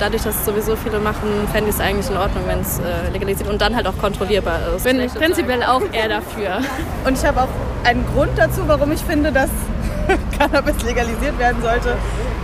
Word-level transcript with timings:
Dadurch, 0.00 0.22
dass 0.22 0.36
es 0.36 0.44
sowieso 0.44 0.76
viele 0.76 1.00
machen, 1.00 1.48
fände 1.50 1.70
ich 1.70 1.76
es 1.76 1.80
eigentlich 1.80 2.08
in 2.10 2.16
Ordnung, 2.16 2.44
wenn 2.46 2.60
es 2.60 2.78
äh, 2.78 3.10
legalisiert 3.12 3.48
und 3.48 3.60
dann 3.60 3.74
halt 3.74 3.86
auch 3.86 3.96
kontrollierbar 3.98 4.60
ist. 4.76 4.84
Bin 4.84 5.04
prinzipiell 5.08 5.62
auch 5.64 5.82
eher 5.90 6.08
dafür. 6.08 6.60
Und 7.06 7.18
ich 7.18 7.24
habe 7.24 7.42
auch 7.42 7.48
einen 7.84 8.06
Grund 8.14 8.30
dazu, 8.36 8.60
warum 8.66 8.92
ich 8.92 9.00
finde, 9.00 9.32
dass 9.32 9.50
Cannabis 10.38 10.82
legalisiert 10.84 11.38
werden 11.38 11.60
sollte, 11.62 11.96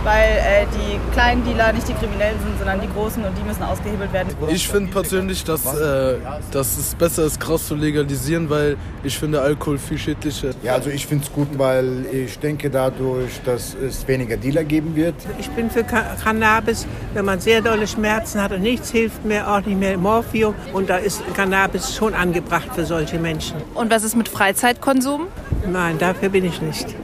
weil 0.05 0.37
äh, 0.37 0.65
die 0.71 1.13
kleinen 1.13 1.43
Dealer 1.43 1.73
nicht 1.73 1.87
die 1.89 1.93
Kriminellen 1.93 2.39
sind, 2.39 2.57
sondern 2.59 2.79
die 2.79 2.87
großen 2.87 3.23
und 3.23 3.35
die 3.37 3.43
müssen 3.43 3.63
ausgehebelt 3.63 4.13
werden. 4.13 4.29
Ich 4.47 4.67
finde 4.67 4.91
persönlich, 4.91 5.43
dass, 5.43 5.65
äh, 5.65 6.17
dass 6.51 6.77
es 6.77 6.93
besser 6.95 7.25
ist, 7.25 7.39
Gras 7.39 7.67
zu 7.67 7.75
legalisieren, 7.75 8.49
weil 8.49 8.77
ich 9.03 9.17
finde 9.17 9.41
Alkohol 9.41 9.79
viel 9.79 9.97
schädlicher. 9.97 10.51
Ja, 10.63 10.73
also 10.73 10.91
ich 10.91 11.07
finde 11.07 11.25
es 11.25 11.33
gut, 11.33 11.47
weil 11.57 12.05
ich 12.11 12.37
denke 12.37 12.69
dadurch, 12.69 13.41
dass 13.43 13.73
es 13.75 14.07
weniger 14.07 14.37
Dealer 14.37 14.63
geben 14.63 14.95
wird. 14.95 15.15
Ich 15.39 15.49
bin 15.49 15.71
für 15.71 15.83
Cannabis, 15.83 16.85
wenn 17.13 17.25
man 17.25 17.39
sehr 17.39 17.61
dolle 17.61 17.87
Schmerzen 17.87 18.41
hat 18.41 18.51
und 18.51 18.61
nichts 18.61 18.91
hilft 18.91 19.25
mehr, 19.25 19.51
auch 19.51 19.65
nicht 19.65 19.79
mehr 19.79 19.97
Morphium. 19.97 20.53
Und 20.71 20.89
da 20.89 20.97
ist 20.97 21.23
Cannabis 21.33 21.95
schon 21.95 22.13
angebracht 22.13 22.69
für 22.75 22.85
solche 22.85 23.17
Menschen. 23.17 23.55
Und 23.73 23.89
was 23.89 24.03
ist 24.03 24.15
mit 24.15 24.29
Freizeitkonsum? 24.29 25.27
Nein, 25.67 25.97
dafür 25.97 26.29
bin 26.29 26.45
ich 26.45 26.61
nicht. 26.61 26.95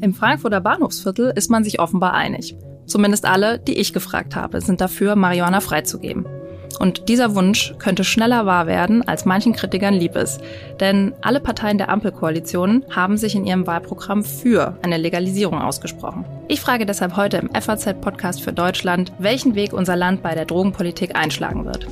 Im 0.00 0.14
Frankfurter 0.14 0.60
Bahnhofsviertel 0.60 1.32
ist 1.34 1.50
man 1.50 1.64
sich 1.64 1.80
offenbar 1.80 2.14
einig. 2.14 2.56
Zumindest 2.86 3.24
alle, 3.24 3.58
die 3.58 3.78
ich 3.78 3.92
gefragt 3.92 4.36
habe, 4.36 4.60
sind 4.60 4.80
dafür, 4.80 5.16
Marihuana 5.16 5.60
freizugeben. 5.60 6.24
Und 6.78 7.08
dieser 7.08 7.34
Wunsch 7.34 7.74
könnte 7.78 8.04
schneller 8.04 8.46
wahr 8.46 8.68
werden, 8.68 9.02
als 9.06 9.24
manchen 9.24 9.52
Kritikern 9.54 9.94
lieb 9.94 10.14
ist. 10.14 10.40
Denn 10.78 11.14
alle 11.22 11.40
Parteien 11.40 11.78
der 11.78 11.88
Ampelkoalition 11.88 12.84
haben 12.90 13.16
sich 13.16 13.34
in 13.34 13.44
ihrem 13.44 13.66
Wahlprogramm 13.66 14.22
für 14.22 14.78
eine 14.82 14.98
Legalisierung 14.98 15.60
ausgesprochen. 15.60 16.24
Ich 16.46 16.60
frage 16.60 16.86
deshalb 16.86 17.16
heute 17.16 17.38
im 17.38 17.50
FAZ-Podcast 17.50 18.40
für 18.40 18.52
Deutschland, 18.52 19.12
welchen 19.18 19.56
Weg 19.56 19.72
unser 19.72 19.96
Land 19.96 20.22
bei 20.22 20.34
der 20.34 20.44
Drogenpolitik 20.44 21.16
einschlagen 21.16 21.64
wird. 21.64 21.88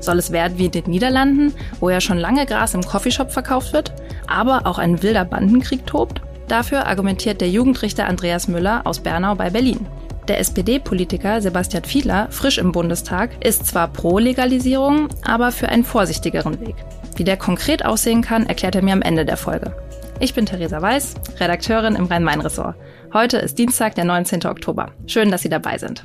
Soll 0.00 0.18
es 0.18 0.30
werden 0.30 0.58
wie 0.58 0.66
in 0.66 0.70
den 0.70 0.84
Niederlanden, 0.84 1.52
wo 1.80 1.90
ja 1.90 2.00
schon 2.00 2.18
lange 2.18 2.46
Gras 2.46 2.74
im 2.74 2.82
Coffeeshop 2.82 3.32
verkauft 3.32 3.72
wird, 3.72 3.92
aber 4.28 4.66
auch 4.66 4.78
ein 4.78 5.02
wilder 5.02 5.24
Bandenkrieg 5.24 5.84
tobt? 5.84 6.22
Dafür 6.48 6.86
argumentiert 6.86 7.42
der 7.42 7.50
Jugendrichter 7.50 8.06
Andreas 8.06 8.48
Müller 8.48 8.80
aus 8.84 9.00
Bernau 9.00 9.34
bei 9.34 9.50
Berlin. 9.50 9.86
Der 10.28 10.40
SPD-Politiker 10.40 11.40
Sebastian 11.40 11.84
Fiedler, 11.84 12.28
frisch 12.30 12.58
im 12.58 12.72
Bundestag, 12.72 13.30
ist 13.44 13.66
zwar 13.66 13.88
pro 13.88 14.18
Legalisierung, 14.18 15.08
aber 15.24 15.52
für 15.52 15.68
einen 15.68 15.84
vorsichtigeren 15.84 16.60
Weg. 16.60 16.74
Wie 17.16 17.24
der 17.24 17.36
konkret 17.36 17.84
aussehen 17.84 18.22
kann, 18.22 18.46
erklärt 18.46 18.74
er 18.74 18.82
mir 18.82 18.92
am 18.92 19.02
Ende 19.02 19.24
der 19.24 19.36
Folge. 19.36 19.74
Ich 20.20 20.34
bin 20.34 20.46
Theresa 20.46 20.82
Weiß, 20.82 21.14
Redakteurin 21.38 21.96
im 21.96 22.06
Rhein-Main-Ressort. 22.06 22.76
Heute 23.12 23.38
ist 23.38 23.58
Dienstag, 23.58 23.94
der 23.94 24.04
19. 24.04 24.44
Oktober. 24.46 24.90
Schön, 25.06 25.30
dass 25.30 25.42
Sie 25.42 25.48
dabei 25.48 25.78
sind. 25.78 26.04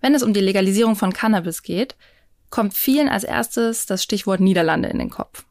Wenn 0.00 0.14
es 0.14 0.22
um 0.22 0.32
die 0.32 0.40
Legalisierung 0.40 0.96
von 0.96 1.12
Cannabis 1.12 1.62
geht, 1.62 1.96
kommt 2.50 2.74
vielen 2.74 3.08
als 3.08 3.24
erstes 3.24 3.86
das 3.86 4.02
Stichwort 4.02 4.40
Niederlande 4.40 4.88
in 4.88 4.98
den 4.98 5.10
Kopf. 5.10 5.44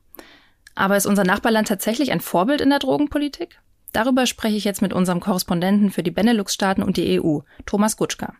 Aber 0.73 0.97
ist 0.97 1.05
unser 1.05 1.23
Nachbarland 1.23 1.67
tatsächlich 1.67 2.11
ein 2.11 2.21
Vorbild 2.21 2.61
in 2.61 2.69
der 2.69 2.79
Drogenpolitik? 2.79 3.59
Darüber 3.93 4.25
spreche 4.25 4.57
ich 4.57 4.63
jetzt 4.63 4.81
mit 4.81 4.93
unserem 4.93 5.19
Korrespondenten 5.19 5.91
für 5.91 6.03
die 6.03 6.11
Benelux-Staaten 6.11 6.83
und 6.83 6.97
die 6.97 7.21
EU, 7.21 7.39
Thomas 7.65 7.97
Gutschka. 7.97 8.33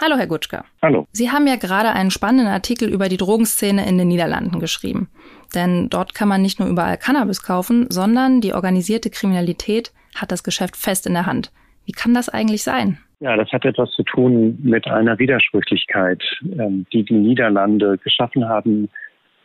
Hallo, 0.00 0.16
Herr 0.16 0.26
Gutschka. 0.26 0.64
Hallo. 0.82 1.06
Sie 1.12 1.30
haben 1.30 1.46
ja 1.46 1.56
gerade 1.56 1.90
einen 1.90 2.10
spannenden 2.10 2.48
Artikel 2.48 2.88
über 2.88 3.08
die 3.08 3.16
Drogenszene 3.16 3.86
in 3.86 3.96
den 3.96 4.08
Niederlanden 4.08 4.60
geschrieben. 4.60 5.08
Denn 5.54 5.88
dort 5.88 6.14
kann 6.14 6.28
man 6.28 6.42
nicht 6.42 6.58
nur 6.58 6.68
überall 6.68 6.98
Cannabis 6.98 7.42
kaufen, 7.42 7.86
sondern 7.90 8.40
die 8.40 8.54
organisierte 8.54 9.08
Kriminalität 9.08 9.92
hat 10.14 10.32
das 10.32 10.42
Geschäft 10.42 10.76
fest 10.76 11.06
in 11.06 11.14
der 11.14 11.26
Hand. 11.26 11.52
Wie 11.86 11.92
kann 11.92 12.14
das 12.14 12.28
eigentlich 12.28 12.62
sein? 12.62 12.98
Ja, 13.20 13.36
das 13.36 13.50
hat 13.52 13.64
etwas 13.64 13.90
zu 13.92 14.02
tun 14.02 14.58
mit 14.62 14.86
einer 14.86 15.18
Widersprüchlichkeit, 15.18 16.22
ähm, 16.58 16.86
die 16.92 17.04
die 17.04 17.14
Niederlande 17.14 17.98
geschaffen 17.98 18.48
haben, 18.48 18.88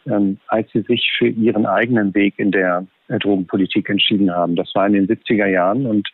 ähm, 0.06 0.38
als 0.48 0.72
sie 0.72 0.82
sich 0.82 1.10
für 1.18 1.28
ihren 1.28 1.66
eigenen 1.66 2.14
Weg 2.14 2.36
in 2.38 2.52
der 2.52 2.86
Drogenpolitik 3.08 3.90
entschieden 3.90 4.32
haben. 4.32 4.56
Das 4.56 4.74
war 4.76 4.86
in 4.86 4.94
den 4.94 5.08
70er 5.08 5.48
Jahren 5.48 5.86
und 5.86 6.08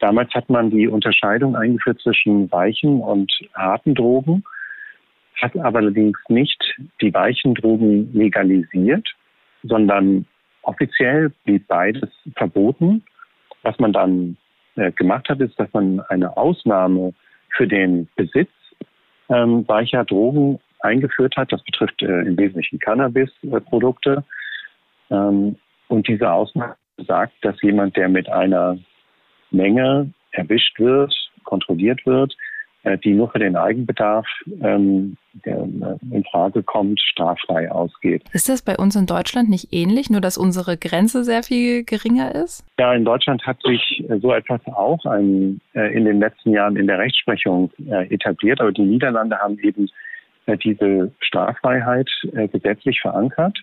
damals 0.00 0.32
hat 0.34 0.50
man 0.50 0.70
die 0.70 0.86
Unterscheidung 0.86 1.56
eingeführt 1.56 2.00
zwischen 2.00 2.50
weichen 2.52 3.00
und 3.00 3.32
harten 3.54 3.94
Drogen, 3.94 4.44
hat 5.40 5.56
allerdings 5.56 6.18
nicht 6.28 6.62
die 7.00 7.12
weichen 7.12 7.54
Drogen 7.54 8.12
legalisiert, 8.12 9.08
sondern 9.62 10.26
offiziell 10.62 11.30
blieb 11.44 11.66
beides 11.68 12.10
verboten 12.36 13.02
was 13.62 13.78
man 13.78 13.92
dann 13.92 14.36
äh, 14.76 14.92
gemacht 14.92 15.28
hat, 15.28 15.40
ist, 15.40 15.58
dass 15.58 15.72
man 15.72 16.00
eine 16.00 16.36
Ausnahme 16.36 17.14
für 17.56 17.66
den 17.66 18.08
Besitz 18.16 18.50
ähm, 19.28 19.66
weicher 19.66 20.04
Drogen 20.04 20.60
eingeführt 20.80 21.36
hat. 21.36 21.52
Das 21.52 21.62
betrifft 21.62 22.02
äh, 22.02 22.20
im 22.20 22.36
Wesentlichen 22.36 22.78
Cannabis-Produkte. 22.78 24.24
Ähm, 25.10 25.56
und 25.88 26.08
diese 26.08 26.30
Ausnahme 26.30 26.76
sagt, 26.98 27.32
dass 27.42 27.60
jemand, 27.62 27.96
der 27.96 28.08
mit 28.08 28.28
einer 28.28 28.78
Menge 29.50 30.12
erwischt 30.32 30.78
wird, 30.78 31.14
kontrolliert 31.44 32.04
wird, 32.06 32.36
die 33.04 33.14
nur 33.14 33.30
für 33.30 33.38
den 33.38 33.56
Eigenbedarf 33.56 34.26
ähm, 34.62 35.16
äh, 35.42 35.50
in 35.50 36.24
Frage 36.30 36.62
kommt, 36.62 37.00
straffrei 37.00 37.70
ausgeht. 37.70 38.22
Ist 38.32 38.48
das 38.48 38.62
bei 38.62 38.76
uns 38.76 38.96
in 38.96 39.06
Deutschland 39.06 39.48
nicht 39.48 39.72
ähnlich, 39.72 40.08
nur 40.08 40.20
dass 40.20 40.38
unsere 40.38 40.76
Grenze 40.76 41.24
sehr 41.24 41.42
viel 41.42 41.84
geringer 41.84 42.34
ist? 42.34 42.64
Ja, 42.78 42.94
in 42.94 43.04
Deutschland 43.04 43.44
hat 43.46 43.60
sich 43.62 44.04
äh, 44.08 44.18
so 44.18 44.32
etwas 44.32 44.60
auch 44.66 45.04
ein, 45.04 45.60
in 45.72 46.04
den 46.04 46.20
letzten 46.20 46.52
Jahren 46.52 46.76
in 46.76 46.86
der 46.86 46.98
Rechtsprechung 46.98 47.70
etabliert, 47.86 48.60
aber 48.60 48.72
die 48.72 48.82
Niederlande 48.82 49.36
haben 49.38 49.58
eben 49.58 49.88
diese 50.64 51.12
Straffreiheit 51.20 52.08
gesetzlich 52.52 53.00
verankert 53.00 53.58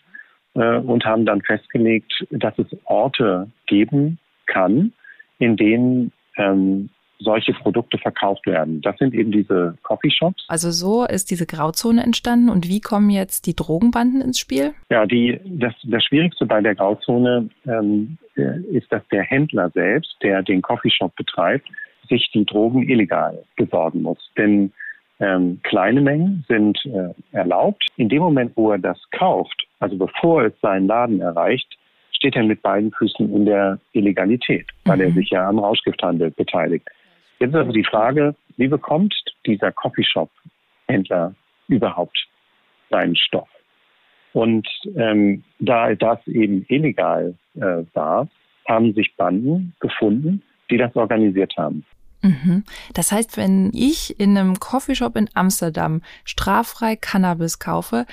und 0.53 1.05
haben 1.05 1.25
dann 1.25 1.41
festgelegt, 1.41 2.13
dass 2.29 2.57
es 2.59 2.67
Orte 2.85 3.49
geben 3.67 4.19
kann, 4.45 4.93
in 5.39 5.55
denen 5.55 6.11
ähm, 6.37 6.89
solche 7.19 7.53
Produkte 7.53 7.97
verkauft 7.97 8.45
werden. 8.45 8.81
Das 8.81 8.97
sind 8.97 9.13
eben 9.13 9.31
diese 9.31 9.77
Coffeeshops. 9.83 10.45
Also 10.47 10.71
so 10.71 11.05
ist 11.05 11.31
diese 11.31 11.45
Grauzone 11.45 12.03
entstanden 12.03 12.49
und 12.49 12.67
wie 12.67 12.81
kommen 12.81 13.09
jetzt 13.09 13.45
die 13.45 13.55
Drogenbanden 13.55 14.21
ins 14.21 14.39
Spiel? 14.39 14.73
Ja, 14.89 15.05
die, 15.05 15.39
das, 15.45 15.73
das 15.83 16.03
Schwierigste 16.03 16.45
bei 16.45 16.61
der 16.61 16.75
Grauzone 16.75 17.49
ähm, 17.65 18.17
ist, 18.35 18.91
dass 18.91 19.07
der 19.09 19.23
Händler 19.23 19.69
selbst, 19.69 20.15
der 20.21 20.43
den 20.43 20.61
Coffeeshop 20.61 21.15
betreibt, 21.15 21.67
sich 22.09 22.29
die 22.33 22.45
Drogen 22.45 22.87
illegal 22.89 23.43
besorgen 23.55 24.01
muss. 24.01 24.19
Denn 24.37 24.71
ähm, 25.19 25.59
kleine 25.63 26.01
Mengen 26.01 26.43
sind 26.47 26.77
äh, 26.85 27.13
erlaubt. 27.35 27.85
In 27.97 28.09
dem 28.09 28.21
Moment, 28.21 28.51
wo 28.55 28.71
er 28.71 28.79
das 28.79 28.97
kauft, 29.11 29.67
also 29.79 29.97
bevor 29.97 30.43
es 30.43 30.53
seinen 30.61 30.87
Laden 30.87 31.21
erreicht, 31.21 31.77
steht 32.11 32.35
er 32.35 32.43
mit 32.43 32.61
beiden 32.61 32.91
Füßen 32.91 33.33
in 33.33 33.45
der 33.45 33.79
Illegalität, 33.91 34.67
weil 34.85 34.97
mhm. 34.97 35.03
er 35.03 35.11
sich 35.11 35.29
ja 35.29 35.47
am 35.47 35.59
Rauschgifthandel 35.59 36.31
beteiligt. 36.31 36.87
Jetzt 37.43 37.55
ist 37.55 37.59
also 37.59 37.73
die 37.73 37.83
Frage, 37.83 38.35
wie 38.55 38.69
bekommt 38.69 39.13
dieser 39.45 39.73
Coffeeshop-Händler 39.73 41.35
überhaupt 41.67 42.17
seinen 42.89 43.17
Stoff? 43.17 43.49
Und 44.31 44.65
ähm, 44.95 45.43
da 45.59 45.93
das 45.93 46.25
eben 46.25 46.65
illegal 46.69 47.35
äh, 47.55 47.83
war, 47.93 48.29
haben 48.65 48.93
sich 48.93 49.13
Banden 49.17 49.75
gefunden, 49.81 50.41
die 50.71 50.77
das 50.77 50.95
organisiert 50.95 51.53
haben. 51.57 51.83
Mhm. 52.21 52.63
Das 52.93 53.11
heißt, 53.11 53.35
wenn 53.35 53.71
ich 53.73 54.17
in 54.21 54.37
einem 54.37 54.57
Coffeeshop 54.61 55.17
in 55.17 55.29
Amsterdam 55.33 56.01
straffrei 56.23 56.95
Cannabis 56.95 57.59
kaufe, 57.59 58.05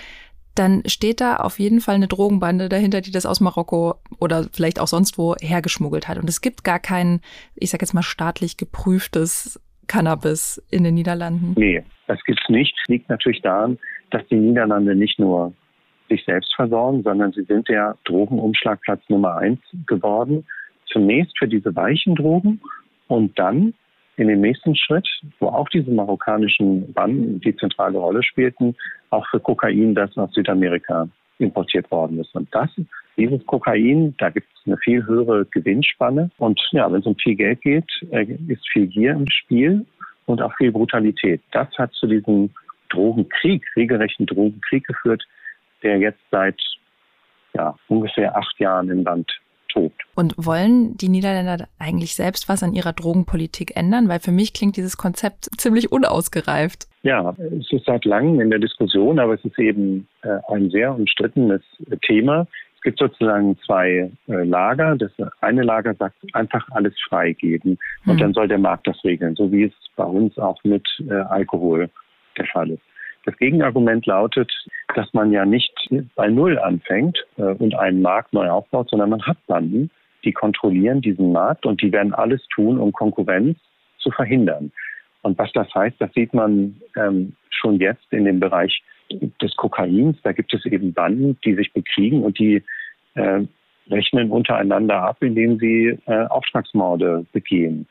dann 0.55 0.83
steht 0.87 1.21
da 1.21 1.37
auf 1.37 1.59
jeden 1.59 1.81
Fall 1.81 1.95
eine 1.95 2.09
Drogenbande 2.09 2.69
dahinter, 2.69 3.01
die 3.01 3.13
das 3.13 3.27
aus 3.27 3.41
Marokko 3.41 3.95
oder 4.19 4.47
vielleicht 4.53 4.81
auch 4.81 4.89
sonst 4.89 5.17
wo 5.17 5.35
hergeschmuggelt 5.41 6.09
hat. 6.09 6.19
Und 6.19 6.29
es 6.29 6.41
gibt 6.41 6.65
gar 6.65 6.79
kein, 6.79 7.21
ich 7.55 7.71
sag 7.71 7.81
jetzt 7.81 7.95
mal, 7.95 8.03
staatlich 8.03 8.57
geprüftes 8.57 9.61
Cannabis 9.91 10.65
in 10.71 10.85
den 10.85 10.95
Niederlanden? 10.95 11.55
Nee, 11.57 11.83
das 12.07 12.23
gibt 12.25 12.41
es 12.43 12.49
nicht. 12.49 12.75
Liegt 12.87 13.09
natürlich 13.09 13.43
daran, 13.43 13.77
dass 14.11 14.27
die 14.29 14.37
Niederlande 14.37 14.95
nicht 14.95 15.19
nur 15.19 15.53
sich 16.09 16.25
selbst 16.25 16.55
versorgen, 16.55 17.03
sondern 17.03 17.33
sie 17.33 17.43
sind 17.43 17.69
der 17.69 17.97
Drogenumschlagplatz 18.05 19.03
Nummer 19.09 19.37
eins 19.37 19.61
geworden. 19.87 20.47
Zunächst 20.87 21.37
für 21.39 21.49
diese 21.49 21.75
weichen 21.75 22.15
Drogen 22.15 22.61
und 23.09 23.37
dann 23.39 23.75
in 24.21 24.29
dem 24.29 24.43
nächsten 24.43 24.77
Schritt, 24.77 25.09
wo 25.39 25.49
auch 25.49 25.69
diese 25.71 25.91
marokkanischen 25.91 26.93
Banden 26.93 27.41
die 27.41 27.57
zentrale 27.57 27.99
Rolle 27.99 28.23
spielten, 28.23 28.77
auch 29.09 29.27
für 29.31 29.41
Kokain, 29.41 29.95
das 29.95 30.17
aus 30.19 30.33
Südamerika 30.33 31.09
importiert 31.39 31.91
worden 31.91 32.21
ist. 32.21 32.35
Und 32.35 32.49
das, 32.55 32.69
dieses 33.17 33.45
Kokain, 33.47 34.15
da 34.19 34.29
gibt 34.29 34.47
es 34.55 34.67
eine 34.67 34.77
viel 34.77 35.05
höhere 35.07 35.47
Gewinnspanne. 35.47 36.31
Und 36.37 36.61
ja, 36.73 36.93
wenn 36.93 37.01
es 37.01 37.07
um 37.07 37.17
viel 37.17 37.35
Geld 37.35 37.63
geht, 37.63 37.91
äh, 38.11 38.27
ist 38.49 38.69
viel 38.71 38.87
Gier 38.87 39.13
im 39.13 39.27
Spiel 39.29 39.87
und 40.27 40.43
auch 40.43 40.55
viel 40.57 40.71
Brutalität. 40.71 41.41
Das 41.53 41.69
hat 41.79 41.93
zu 41.95 42.07
diesem 42.07 42.51
Drogenkrieg, 42.91 43.65
regelrechten 43.75 44.27
Drogenkrieg 44.27 44.87
geführt, 44.87 45.25
der 45.83 45.99
jetzt 45.99 46.21
seit 46.31 46.61
ja, 47.55 47.75
ungefähr 47.89 48.37
acht 48.37 48.59
Jahren 48.61 48.91
im 48.91 49.03
Land 49.03 49.41
tobt. 49.73 50.01
Und 50.15 50.35
wollen 50.37 50.97
die 50.97 51.09
Niederländer 51.09 51.69
eigentlich 51.79 52.15
selbst 52.15 52.49
was 52.49 52.63
an 52.63 52.75
ihrer 52.75 52.93
Drogenpolitik 52.93 53.77
ändern? 53.77 54.09
Weil 54.09 54.21
für 54.21 54.33
mich 54.33 54.53
klingt 54.53 54.77
dieses 54.77 54.97
Konzept 54.97 55.49
ziemlich 55.57 55.93
unausgereift. 55.93 56.87
Ja, 57.03 57.35
es 57.59 57.71
ist 57.73 57.87
seit 57.87 58.05
langem 58.05 58.41
in 58.41 58.51
der 58.51 58.59
Diskussion, 58.59 59.19
aber 59.19 59.35
es 59.35 59.45
ist 59.45 59.59
eben 59.59 60.07
äh, 60.23 60.39
ein 60.53 60.71
sehr 60.71 60.95
umstrittenes 60.95 61.63
Thema. 62.03 62.47
Es 62.77 62.83
gibt 62.83 62.99
sozusagen 62.99 63.59
zwei 63.67 64.11
äh, 64.29 64.45
Lager. 64.45 64.97
Das 64.97 65.13
eine 65.41 65.63
Lager 65.63 65.95
sagt, 65.95 66.17
einfach 66.33 66.67
alles 66.71 66.95
freigeben 67.09 67.79
und 68.07 68.13
hm. 68.13 68.19
dann 68.19 68.33
soll 68.33 68.49
der 68.49 68.59
Markt 68.59 68.87
das 68.87 69.03
regeln, 69.05 69.35
so 69.37 69.53
wie 69.53 69.65
es 69.65 69.73
bei 69.97 70.05
uns 70.05 70.39
auch 70.39 70.63
mit 70.65 70.87
äh, 71.09 71.13
Alkohol 71.13 71.91
der 72.39 72.47
Fall 72.47 72.71
ist. 72.71 72.83
Das 73.25 73.37
Gegenargument 73.37 74.07
lautet, 74.07 74.51
dass 74.95 75.13
man 75.13 75.31
ja 75.31 75.45
nicht 75.45 75.73
bei 76.15 76.29
Null 76.29 76.59
anfängt 76.59 77.19
äh, 77.37 77.43
und 77.43 77.75
einen 77.75 78.03
Markt 78.03 78.33
neu 78.33 78.49
aufbaut, 78.49 78.91
sondern 78.91 79.11
man 79.11 79.23
hat 79.23 79.37
Banden, 79.47 79.91
die 80.25 80.33
kontrollieren 80.33 81.01
diesen 81.01 81.33
Markt 81.33 81.67
und 81.67 81.83
die 81.83 81.93
werden 81.93 82.15
alles 82.15 82.47
tun, 82.55 82.79
um 82.79 82.93
Konkurrenz 82.93 83.59
zu 83.99 84.11
verhindern. 84.11 84.73
Und 85.23 85.39
was 85.39 85.53
das 85.53 85.73
heißt, 85.75 85.97
das 85.99 86.13
sieht 86.15 86.33
man 86.33 86.81
ähm, 86.97 87.35
schon 87.51 87.77
jetzt 87.79 88.11
in 88.11 88.25
dem 88.25 88.41
Bereich 88.41 88.83
des 89.11 89.55
Kokains. 89.57 90.17
Da 90.23 90.33
gibt 90.33 90.55
es 90.55 90.65
eben 90.65 90.95
Banden, 90.95 91.39
die 91.45 91.55
sich 91.55 91.73
bekriegen 91.73 92.23
und 92.23 92.39
die 92.39 92.63
äh, 93.15 93.41
rechnen 93.91 94.31
untereinander 94.31 95.03
ab, 95.03 95.19
indem 95.21 95.59
sie 95.59 95.99
äh, 96.07 96.27
Auftragsmorde 96.27 97.27
begehen 97.33 97.87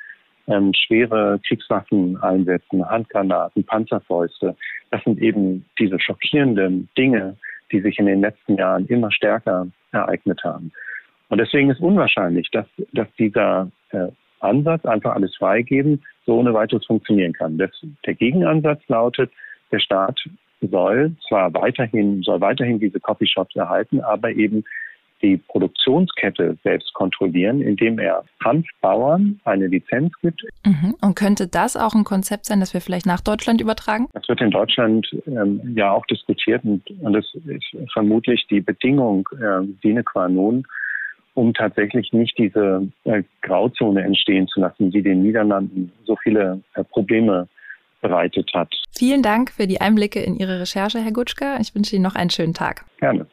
ähm, 0.49 0.73
schwere 0.73 1.39
Kriegswaffen 1.47 2.17
einsetzen, 2.21 2.87
Handgranaten, 2.87 3.63
Panzerfäuste. 3.63 4.55
Das 4.91 5.03
sind 5.03 5.21
eben 5.21 5.65
diese 5.77 5.99
schockierenden 5.99 6.89
Dinge, 6.97 7.37
die 7.71 7.81
sich 7.81 7.99
in 7.99 8.07
den 8.07 8.21
letzten 8.21 8.55
Jahren 8.55 8.87
immer 8.87 9.11
stärker 9.11 9.67
ereignet 9.91 10.43
haben. 10.43 10.71
Und 11.29 11.37
deswegen 11.37 11.69
ist 11.69 11.79
unwahrscheinlich, 11.79 12.49
dass, 12.51 12.65
dass 12.93 13.07
dieser 13.17 13.69
äh, 13.91 14.07
Ansatz, 14.39 14.85
einfach 14.85 15.15
alles 15.15 15.35
freigeben, 15.35 16.03
so 16.25 16.37
ohne 16.39 16.53
weiteres 16.53 16.85
funktionieren 16.85 17.33
kann. 17.33 17.57
Das, 17.57 17.71
der 18.05 18.15
Gegenansatz 18.15 18.81
lautet, 18.87 19.31
der 19.71 19.79
Staat 19.79 20.19
soll 20.61 21.13
zwar 21.27 21.53
weiterhin, 21.53 22.21
soll 22.23 22.41
weiterhin 22.41 22.79
diese 22.79 22.99
Coffeeshops 22.99 23.55
erhalten, 23.55 24.01
aber 24.01 24.31
eben 24.31 24.63
die 25.21 25.37
Produktionskette 25.37 26.57
selbst 26.63 26.93
kontrollieren, 26.93 27.61
indem 27.61 27.99
er 27.99 28.23
Hanfbauern 28.43 29.39
eine 29.43 29.67
Lizenz 29.67 30.13
gibt. 30.21 30.43
Mhm. 30.65 30.95
Und 31.01 31.15
könnte 31.15 31.47
das 31.47 31.75
auch 31.75 31.93
ein 31.93 32.03
Konzept 32.03 32.45
sein, 32.45 32.59
das 32.59 32.73
wir 32.73 32.81
vielleicht 32.81 33.05
nach 33.05 33.21
Deutschland 33.21 33.61
übertragen? 33.61 34.07
Das 34.13 34.27
wird 34.27 34.41
in 34.41 34.51
Deutschland 34.51 35.07
ähm, 35.27 35.73
ja 35.75 35.91
auch 35.91 36.05
diskutiert 36.05 36.63
und, 36.63 36.89
und 37.01 37.13
das 37.13 37.25
ist 37.45 37.91
vermutlich 37.93 38.45
die 38.49 38.61
Bedingung 38.61 39.27
äh, 39.33 39.65
sine 39.81 40.03
qua 40.03 40.29
non, 40.29 40.65
um 41.33 41.53
tatsächlich 41.53 42.11
nicht 42.11 42.37
diese 42.37 42.87
äh, 43.03 43.23
Grauzone 43.41 44.03
entstehen 44.03 44.47
zu 44.47 44.59
lassen, 44.59 44.91
die 44.91 45.01
den 45.01 45.23
Niederlanden 45.23 45.91
so 46.05 46.15
viele 46.23 46.61
äh, 46.73 46.83
Probleme 46.83 47.47
bereitet 48.01 48.49
hat. 48.53 48.73
Vielen 48.91 49.21
Dank 49.21 49.51
für 49.51 49.67
die 49.67 49.81
Einblicke 49.81 50.21
in 50.21 50.37
Ihre 50.37 50.59
Recherche, 50.59 50.99
Herr 50.99 51.11
Gutschka. 51.11 51.57
Ich 51.59 51.75
wünsche 51.75 51.95
Ihnen 51.95 52.03
noch 52.03 52.15
einen 52.15 52.29
schönen 52.29 52.53
Tag. 52.53 52.85
Gerne. 52.99 53.25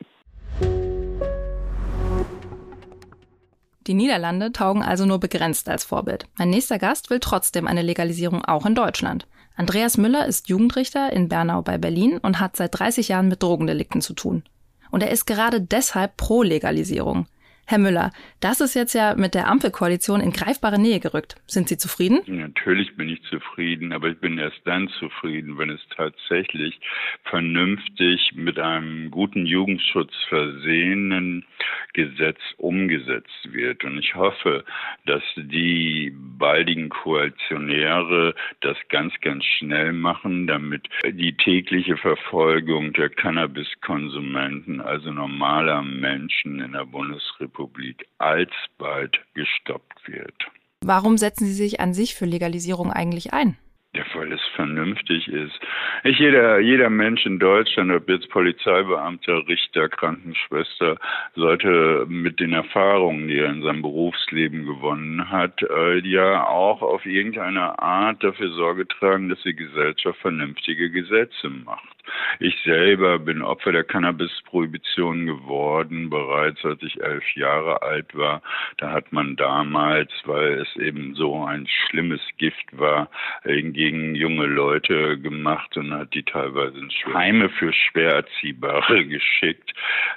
Die 3.87 3.95
Niederlande 3.95 4.51
taugen 4.51 4.83
also 4.83 5.07
nur 5.07 5.21
begrenzt 5.21 5.69
als 5.69 5.85
Vorbild. 5.85 6.27
Mein 6.37 6.51
nächster 6.51 6.79
Gast 6.79 7.11
will 7.11 7.21
trotzdem 7.21 7.67
eine 7.67 7.83
Legalisierung 7.83 8.45
auch 8.45 8.67
in 8.67 8.75
Deutschland. 8.75 9.29
Andreas 9.55 9.97
Müller 9.97 10.27
ist 10.27 10.49
Jugendrichter 10.49 11.13
in 11.13 11.29
Bernau 11.29 11.63
bei 11.63 11.79
Berlin 11.79 12.19
und 12.19 12.41
hat 12.41 12.57
seit 12.57 12.79
30 12.79 13.09
Jahren 13.09 13.29
mit 13.29 13.43
Drogendelikten 13.43 14.01
zu 14.01 14.13
tun. 14.13 14.43
Und 14.91 15.03
er 15.03 15.11
ist 15.11 15.27
gerade 15.27 15.61
deshalb 15.61 16.17
pro 16.17 16.43
Legalisierung. 16.43 17.27
Herr 17.69 17.79
Müller, 17.79 18.13
das 18.39 18.61
ist 18.61 18.75
jetzt 18.75 18.95
ja 18.95 19.17
mit 19.17 19.35
der 19.35 19.49
Ampelkoalition 19.49 20.21
in 20.21 20.31
greifbare 20.31 20.81
Nähe 20.81 21.01
gerückt. 21.01 21.35
Sind 21.49 21.69
Sie 21.69 21.77
zufrieden? 21.77 22.21
Natürlich 22.29 22.97
bin 22.97 23.09
ich 23.09 23.21
zufrieden, 23.25 23.93
aber 23.93 24.11
ich 24.11 24.19
bin 24.21 24.39
erst 24.39 24.61
dann 24.67 24.87
zufrieden, 25.01 25.59
wenn 25.59 25.71
es 25.71 25.81
tatsächlich 25.97 26.79
vernünftig 27.25 28.31
mit 28.37 28.61
einem 28.61 29.11
guten 29.11 29.47
Jugendschutz 29.47 30.13
versehenen 30.29 31.45
Gesetz 31.93 32.39
umgesetzt 32.59 33.51
wird. 33.51 33.83
Und 33.83 33.99
ich 33.99 34.15
hoffe, 34.15 34.65
dass 35.07 35.25
die 35.35 36.15
baldigen 36.15 36.89
Koalitionäre 36.89 38.37
das 38.61 38.77
ganz, 38.91 39.13
ganz 39.23 39.45
schnell 39.45 39.93
machen, 39.93 40.47
damit 40.47 40.89
die 41.05 41.37
tägliche 41.37 41.97
Verfolgung 41.97 42.93
der 42.93 43.09
Cannabiskonsumenten, 43.09 44.81
also 44.81 45.11
normaler 45.11 45.83
Menschen 45.83 46.61
in 46.61 46.71
der 46.71 46.85
Bundesrepublik, 46.85 47.56
Bundesrepublik 47.57 48.07
alsbald 48.19 49.19
gestoppt 49.35 50.07
wird. 50.07 50.35
Warum 50.83 51.17
setzen 51.17 51.47
Sie 51.47 51.55
sich 51.55 51.81
an 51.81 51.95
sich 51.95 52.15
für 52.15 52.27
Legalisierung 52.27 52.93
eigentlich 52.93 53.33
ein? 53.33 53.57
Ja, 53.95 54.05
weil 54.15 54.33
es 54.33 54.41
vernünftig 54.55 55.27
ist. 55.29 55.59
Nicht 56.07 56.21
jeder, 56.21 56.61
jeder 56.61 56.89
Mensch 56.89 57.27
in 57.27 57.41
Deutschland, 57.41 57.91
ob 57.91 58.09
jetzt 58.09 58.31
Polizeibeamter, 58.31 59.49
Richter, 59.49 59.89
Krankenschwester, 59.89 60.99
sollte 61.35 62.07
mit 62.09 62.39
den 62.39 62.53
Erfahrungen, 62.53 63.27
die 63.27 63.39
er 63.39 63.51
in 63.51 63.63
seinem 63.63 63.83
Berufsleben 63.83 64.67
gewonnen 64.67 65.29
hat, 65.29 65.61
äh, 65.63 65.99
ja 66.07 66.47
auch 66.47 66.81
auf 66.81 67.05
irgendeine 67.07 67.81
Art 67.81 68.23
dafür 68.23 68.53
Sorge 68.53 68.87
tragen, 68.87 69.31
dass 69.31 69.43
die 69.43 69.57
Gesellschaft 69.57 70.21
vernünftige 70.21 70.93
Gesetze 70.93 71.51
macht. 71.51 71.97
Ich 72.39 72.57
selber 72.63 73.19
bin 73.19 73.43
Opfer 73.43 73.73
der 73.73 73.85
Cannabis-Prohibition 73.85 75.27
geworden, 75.27 76.11
bereits 76.11 76.65
als 76.65 76.83
ich 76.83 77.03
elf 77.03 77.25
Jahre 77.35 77.83
alt 77.83 78.17
war. 78.17 78.43
Da 78.79 78.93
hat 78.93 79.13
man 79.13 79.37
damals, 79.37 80.11
weil 80.25 80.61
es 80.61 80.77
eben 80.77 81.15
so 81.15 81.45
ein 81.45 81.67
schlimmes 81.67 82.21
Gift 82.39 82.79
war, 82.79 83.09
gegen 83.45 84.15
junge 84.15 84.47
Leute 84.47 85.19
gemacht 85.19 85.77
und 85.77 85.93
hat 85.99 86.15
die 86.15 86.23
teilweise 86.23 86.79
in 86.79 86.91
Heime 87.15 87.49
für 87.49 87.73
schwer 87.73 88.15
Erziehbare 88.15 89.05
geschickt. 89.07 89.73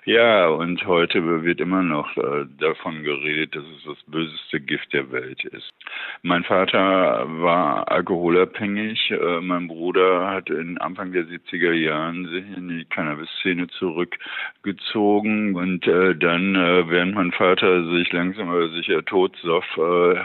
Ja, 0.06 0.48
und 0.48 0.86
heute 0.86 1.44
wird 1.44 1.60
immer 1.60 1.84
noch 1.84 2.16
äh, 2.18 2.46
davon 2.60 3.04
geredet, 3.04 3.56
dass 3.56 3.64
es 3.64 3.84
das 3.86 3.98
böseste 4.08 4.60
Gift 4.60 4.92
der 4.94 5.12
Welt 5.12 5.44
ist. 5.46 5.74
Mein 6.22 6.44
Vater 6.44 7.26
war 7.28 7.90
alkoholabhängig. 7.92 9.12
Äh, 9.12 9.42
mein 9.42 9.68
Bruder 9.68 10.30
hat 10.30 10.50
in 10.50 10.78
Anfang 10.80 11.12
der 11.12 11.26
70er 11.26 11.74
Jahren 11.74 12.28
sich 12.28 12.46
in 12.58 12.70
die 12.70 12.86
Cannabis-Szene 12.86 13.68
zurückgezogen 13.68 15.56
und 15.56 15.88
äh, 15.88 16.16
dann, 16.16 16.56
äh, 16.56 16.90
während 16.90 17.16
mein 17.16 17.32
Vater 17.32 17.86
sich 17.92 18.12
langsam 18.12 18.50
aber 18.50 18.70
sicher 18.70 19.04
totsoff, 19.06 19.66
äh, 19.78 20.16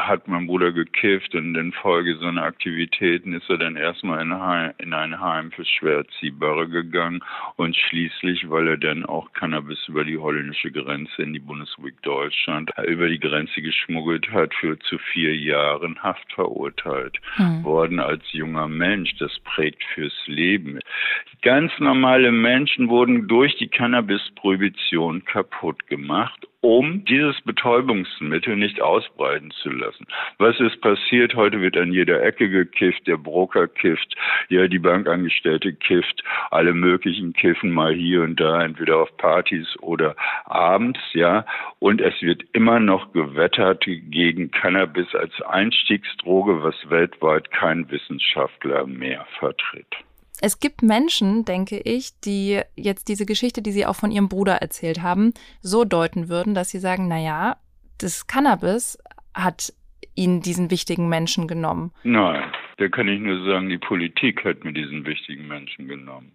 hat 0.00 0.28
mein 0.28 0.46
Bruder 0.46 0.72
gekifft 0.72 1.34
und 1.34 1.54
in 1.54 1.72
Folge 1.72 2.16
so 2.16 2.26
einer 2.26 2.44
Aktivitäten 2.44 3.34
ist 3.34 3.48
er 3.48 3.58
dann 3.58 3.76
erstmal 3.76 4.22
in, 4.22 4.32
in 4.78 4.92
ein 4.92 5.20
Heim 5.20 5.50
für 5.52 5.64
Schwerziehbare 5.64 6.68
gegangen 6.68 7.20
und 7.56 7.76
schließlich, 7.76 8.48
weil 8.50 8.68
er 8.68 8.76
dann 8.76 9.04
auch 9.04 9.32
Cannabis 9.32 9.78
über 9.88 10.04
die 10.04 10.18
holländische 10.18 10.70
Grenze 10.70 11.22
in 11.22 11.32
die 11.32 11.38
Bundesrepublik 11.38 12.00
Deutschland 12.02 12.70
über 12.86 13.08
die 13.08 13.20
Grenze 13.20 13.62
geschmuggelt 13.62 14.30
hat, 14.30 14.54
für 14.54 14.78
zu 14.80 14.98
vier 14.98 15.36
Jahren 15.36 16.02
Haft 16.02 16.32
verurteilt 16.32 17.18
hm. 17.36 17.64
worden 17.64 18.00
als 18.00 18.22
junger 18.32 18.68
Mensch. 18.68 19.14
Das 19.18 19.38
prägt 19.40 19.82
fürs 19.94 20.26
Leben. 20.26 20.78
Ganz 21.42 21.72
normale 21.78 22.32
Menschen 22.32 22.88
wurden 22.88 23.28
durch 23.28 23.56
die 23.56 23.68
Cannabis-Prohibition 23.68 25.24
kaputt 25.24 25.86
gemacht 25.88 26.46
um 26.62 27.04
dieses 27.04 27.40
Betäubungsmittel 27.42 28.56
nicht 28.56 28.80
ausbreiten 28.80 29.50
zu 29.50 29.70
lassen. 29.70 30.06
Was 30.38 30.58
ist 30.60 30.80
passiert? 30.80 31.34
Heute 31.34 31.60
wird 31.60 31.76
an 31.76 31.92
jeder 31.92 32.22
Ecke 32.22 32.48
gekifft, 32.48 33.04
der 33.08 33.16
Broker 33.16 33.66
kifft, 33.66 34.14
ja, 34.48 34.61
die 34.68 34.78
Bankangestellte 34.78 35.72
kifft, 35.72 36.22
alle 36.50 36.74
möglichen 36.74 37.32
kiffen 37.32 37.70
mal 37.70 37.94
hier 37.94 38.22
und 38.22 38.40
da, 38.40 38.62
entweder 38.62 38.98
auf 38.98 39.16
Partys 39.16 39.66
oder 39.80 40.16
abends, 40.44 41.00
ja. 41.12 41.44
Und 41.78 42.00
es 42.00 42.20
wird 42.22 42.42
immer 42.52 42.80
noch 42.80 43.12
gewettert 43.12 43.84
gegen 43.86 44.50
Cannabis 44.50 45.14
als 45.14 45.40
Einstiegsdroge, 45.42 46.62
was 46.62 46.74
weltweit 46.88 47.50
kein 47.50 47.90
Wissenschaftler 47.90 48.86
mehr 48.86 49.26
vertritt. 49.38 49.94
Es 50.40 50.58
gibt 50.58 50.82
Menschen, 50.82 51.44
denke 51.44 51.78
ich, 51.78 52.18
die 52.20 52.60
jetzt 52.74 53.08
diese 53.08 53.26
Geschichte, 53.26 53.62
die 53.62 53.70
Sie 53.70 53.86
auch 53.86 53.94
von 53.94 54.10
Ihrem 54.10 54.28
Bruder 54.28 54.54
erzählt 54.56 55.00
haben, 55.00 55.34
so 55.60 55.84
deuten 55.84 56.28
würden, 56.28 56.54
dass 56.54 56.70
sie 56.70 56.80
sagen, 56.80 57.06
na 57.06 57.18
ja, 57.18 57.56
das 57.98 58.26
Cannabis 58.26 58.98
hat 59.34 59.72
Ihnen 60.16 60.40
diesen 60.42 60.70
wichtigen 60.70 61.08
Menschen 61.08 61.46
genommen. 61.46 61.92
Nein, 62.02 62.42
da 62.76 62.88
kann 62.88 63.08
ich 63.08 63.20
nur 63.20 63.44
sagen, 63.44 63.68
die 63.68 63.78
Politik 63.78 64.44
hat 64.44 64.64
mir 64.64 64.72
diesen 64.72 65.04
wichtigen 65.06 65.46
Menschen 65.46 65.88
genommen. 65.88 66.32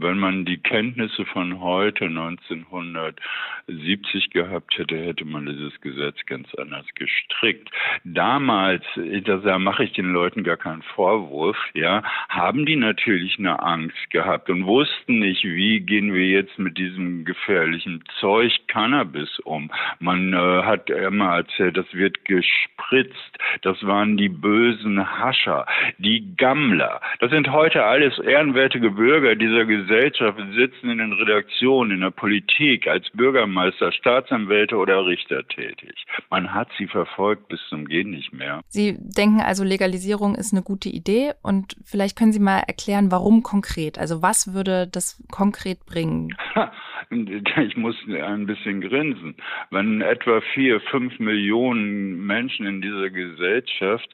Wenn 0.00 0.18
man 0.18 0.44
die 0.44 0.58
Kenntnisse 0.58 1.24
von 1.24 1.60
heute 1.60 2.04
1970 2.04 4.30
gehabt 4.30 4.78
hätte, 4.78 4.96
hätte 4.96 5.24
man 5.24 5.46
dieses 5.46 5.80
Gesetz 5.80 6.24
ganz 6.26 6.54
anders 6.54 6.86
gestrickt. 6.94 7.68
Damals, 8.04 8.84
da 8.94 9.58
mache 9.58 9.82
ich 9.82 9.94
den 9.94 10.12
Leuten 10.12 10.44
gar 10.44 10.56
keinen 10.56 10.82
Vorwurf, 10.82 11.56
ja, 11.74 12.04
haben 12.28 12.64
die 12.64 12.76
natürlich 12.76 13.40
eine 13.40 13.60
Angst 13.60 14.10
gehabt 14.10 14.48
und 14.50 14.66
wussten 14.66 15.18
nicht, 15.18 15.42
wie 15.42 15.80
gehen 15.80 16.14
wir 16.14 16.28
jetzt 16.28 16.60
mit 16.60 16.78
diesem 16.78 17.24
gefährlichen 17.24 18.04
Zeug 18.20 18.52
Cannabis 18.68 19.40
um. 19.40 19.68
Man 19.98 20.32
äh, 20.32 20.62
hat 20.62 20.90
immer 20.90 21.38
erzählt, 21.38 21.76
das 21.76 21.92
wird 21.92 22.24
gespritzt, 22.24 23.36
das 23.62 23.84
waren 23.84 24.16
die 24.16 24.28
bösen 24.28 25.18
Hascher, 25.18 25.66
die 25.98 26.36
Gammler. 26.36 27.00
Das 27.18 27.32
sind 27.32 27.50
heute 27.50 27.84
alles 27.84 28.16
ehrenwertige 28.18 28.92
Bürger 28.92 29.34
dieser 29.58 29.66
Gesellschaft 29.66 29.98
Gesellschaft 29.98 30.38
sitzen 30.54 30.90
in 30.90 30.98
den 30.98 31.12
Redaktionen, 31.12 31.92
in 31.92 32.00
der 32.00 32.10
Politik, 32.10 32.86
als 32.86 33.06
Bürgermeister, 33.12 33.92
Staatsanwälte 33.92 34.76
oder 34.76 35.06
Richter 35.06 35.46
tätig. 35.48 35.94
Man 36.30 36.52
hat 36.52 36.68
sie 36.78 36.86
verfolgt 36.86 37.48
bis 37.48 37.60
zum 37.68 37.86
Gehen 37.86 38.10
nicht 38.10 38.32
mehr. 38.32 38.60
Sie 38.68 38.96
denken 38.98 39.40
also, 39.40 39.64
Legalisierung 39.64 40.34
ist 40.34 40.52
eine 40.52 40.62
gute 40.62 40.88
Idee 40.88 41.32
und 41.42 41.76
vielleicht 41.84 42.16
können 42.16 42.32
Sie 42.32 42.40
mal 42.40 42.60
erklären, 42.60 43.10
warum 43.10 43.42
konkret? 43.42 43.98
Also 43.98 44.22
was 44.22 44.54
würde 44.54 44.86
das 44.86 45.22
konkret 45.30 45.84
bringen? 45.86 46.36
ich 47.10 47.76
muss 47.76 47.96
ein 48.06 48.46
bisschen 48.46 48.80
grinsen. 48.80 49.34
Wenn 49.70 50.00
etwa 50.02 50.40
vier, 50.52 50.80
fünf 50.80 51.18
Millionen 51.18 52.26
Menschen 52.26 52.66
in 52.66 52.82
dieser 52.82 53.10
Gesellschaft 53.10 54.08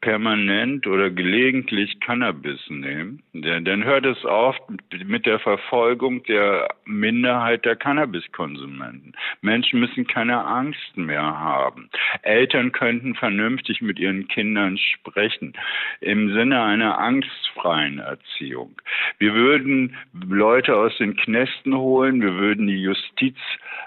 permanent 0.00 0.86
oder 0.86 1.10
gelegentlich 1.10 2.00
Cannabis 2.00 2.60
nehmen, 2.68 3.22
dann 3.32 3.84
hört 3.84 4.06
es 4.06 4.24
auf 4.24 4.56
mit 5.04 5.26
der 5.26 5.38
Verfolgung 5.38 6.22
der 6.24 6.68
Minderheit 6.86 7.64
der 7.64 7.76
Cannabiskonsumenten. 7.76 9.12
Menschen 9.42 9.80
müssen 9.80 10.06
keine 10.06 10.44
Angst 10.44 10.96
mehr 10.96 11.22
haben. 11.22 11.90
Eltern 12.22 12.72
könnten 12.72 13.14
vernünftig 13.14 13.82
mit 13.82 13.98
ihren 13.98 14.26
Kindern 14.28 14.78
sprechen 14.78 15.52
im 16.00 16.32
Sinne 16.32 16.62
einer 16.62 16.98
angstfreien 16.98 17.98
Erziehung. 17.98 18.80
Wir 19.18 19.34
würden 19.34 19.96
Leute 20.12 20.76
aus 20.76 20.96
den 20.98 21.16
Knästen 21.16 21.76
holen, 21.76 22.23
wir 22.24 22.36
würden 22.36 22.66
die 22.66 22.80
Justiz 22.80 23.36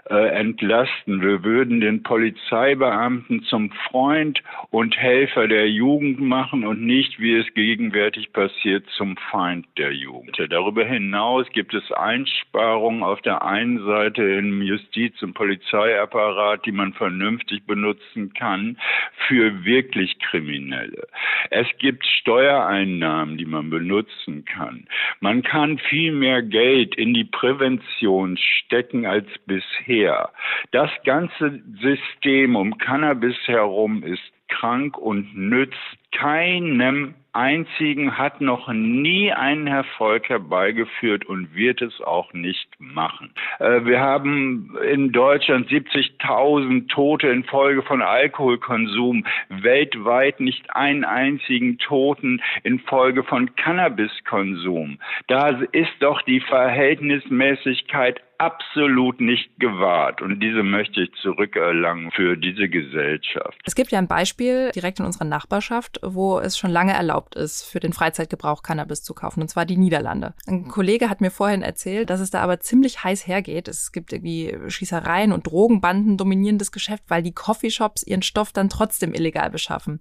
äh, 0.09 0.29
entlasten, 0.39 1.21
wir 1.21 1.43
würden 1.43 1.81
den 1.81 2.03
Polizeibeamten 2.03 3.43
zum 3.43 3.71
Freund 3.71 4.43
und 4.69 4.95
Helfer 4.95 5.47
der 5.47 5.69
Jugend 5.69 6.19
machen 6.19 6.65
und 6.65 6.81
nicht, 6.81 7.19
wie 7.19 7.35
es 7.35 7.51
gegenwärtig 7.55 8.31
passiert, 8.31 8.85
zum 8.95 9.17
Feind 9.31 9.65
der 9.77 9.91
Jugend. 9.91 10.37
Darüber 10.49 10.85
hinaus 10.85 11.47
gibt 11.51 11.73
es 11.73 11.91
Einsparungen 11.91 13.03
auf 13.03 13.21
der 13.21 13.43
einen 13.43 13.83
Seite 13.85 14.23
im 14.23 14.61
Justiz- 14.61 15.21
und 15.23 15.33
Polizeiapparat, 15.33 16.65
die 16.65 16.71
man 16.71 16.93
vernünftig 16.93 17.65
benutzen 17.65 18.33
kann 18.33 18.77
für 19.27 19.65
wirklich 19.65 20.19
Kriminelle. 20.19 21.07
Es 21.49 21.67
gibt 21.79 22.05
Steuereinnahmen, 22.05 23.37
die 23.37 23.45
man 23.45 23.69
benutzen 23.69 24.45
kann. 24.45 24.87
Man 25.21 25.41
kann 25.43 25.79
viel 25.79 26.11
mehr 26.11 26.43
Geld 26.43 26.95
in 26.95 27.13
die 27.13 27.25
Prävention 27.25 28.26
stecken 28.35 29.05
als 29.05 29.27
bisher. 29.45 30.31
Das 30.71 30.89
ganze 31.05 31.61
System 31.79 32.55
um 32.55 32.77
Cannabis 32.77 33.37
herum 33.45 34.03
ist 34.03 34.21
krank 34.49 34.97
und 34.97 35.35
nützt 35.35 35.77
keinem 36.11 37.15
einzigen 37.37 38.17
hat 38.17 38.41
noch 38.41 38.67
nie 38.73 39.31
einen 39.31 39.67
Erfolg 39.67 40.27
herbeigeführt 40.27 41.25
und 41.25 41.53
wird 41.53 41.83
es 41.83 42.01
auch 42.01 42.33
nicht 42.33 42.67
machen. 42.79 43.31
Äh, 43.59 43.85
wir 43.85 43.99
haben 43.99 44.75
in 44.91 45.11
Deutschland 45.11 45.69
70.000 45.69 46.87
Tote 46.89 47.27
infolge 47.27 47.83
von 47.83 48.01
Alkoholkonsum, 48.01 49.25
weltweit 49.49 50.39
nicht 50.39 50.75
einen 50.75 51.05
einzigen 51.05 51.77
Toten 51.77 52.41
infolge 52.63 53.23
von 53.23 53.55
Cannabiskonsum. 53.55 54.97
Da 55.27 55.49
ist 55.71 55.93
doch 55.99 56.23
die 56.23 56.39
Verhältnismäßigkeit 56.39 58.21
absolut 58.37 59.19
nicht 59.19 59.49
gewahrt. 59.59 60.21
Und 60.21 60.39
diese 60.39 60.63
möchte 60.63 61.01
ich 61.01 61.11
zurückerlangen 61.21 62.11
für 62.11 62.37
diese 62.37 62.69
Gesellschaft. 62.69 63.59
Es 63.65 63.75
gibt 63.75 63.91
ja 63.91 63.99
ein 63.99 64.07
Beispiel 64.07 64.71
direkt 64.75 64.99
in 64.99 65.05
unserer 65.05 65.25
Nachbarschaft, 65.25 65.96
wo 66.01 66.39
es 66.39 66.57
schon 66.57 66.71
lange 66.71 66.93
erlaubt 66.93 67.35
ist, 67.35 67.63
für 67.63 67.79
den 67.79 67.93
Freizeitgebrauch 67.93 68.63
Cannabis 68.63 69.03
zu 69.03 69.13
kaufen, 69.13 69.41
und 69.41 69.47
zwar 69.49 69.65
die 69.65 69.77
Niederlande. 69.77 70.33
Ein 70.47 70.67
Kollege 70.67 71.09
hat 71.09 71.21
mir 71.21 71.31
vorhin 71.31 71.61
erzählt, 71.61 72.09
dass 72.09 72.19
es 72.19 72.29
da 72.29 72.41
aber 72.41 72.59
ziemlich 72.59 73.03
heiß 73.03 73.27
hergeht. 73.27 73.67
Es 73.67 73.91
gibt 73.91 74.13
irgendwie 74.13 74.55
Schießereien 74.67 75.31
und 75.31 75.47
Drogenbanden 75.47 76.17
dominieren 76.17 76.57
das 76.57 76.71
Geschäft, 76.71 77.03
weil 77.07 77.23
die 77.23 77.33
Coffeeshops 77.33 78.03
ihren 78.03 78.21
Stoff 78.21 78.51
dann 78.51 78.69
trotzdem 78.69 79.13
illegal 79.13 79.49
beschaffen. 79.49 79.99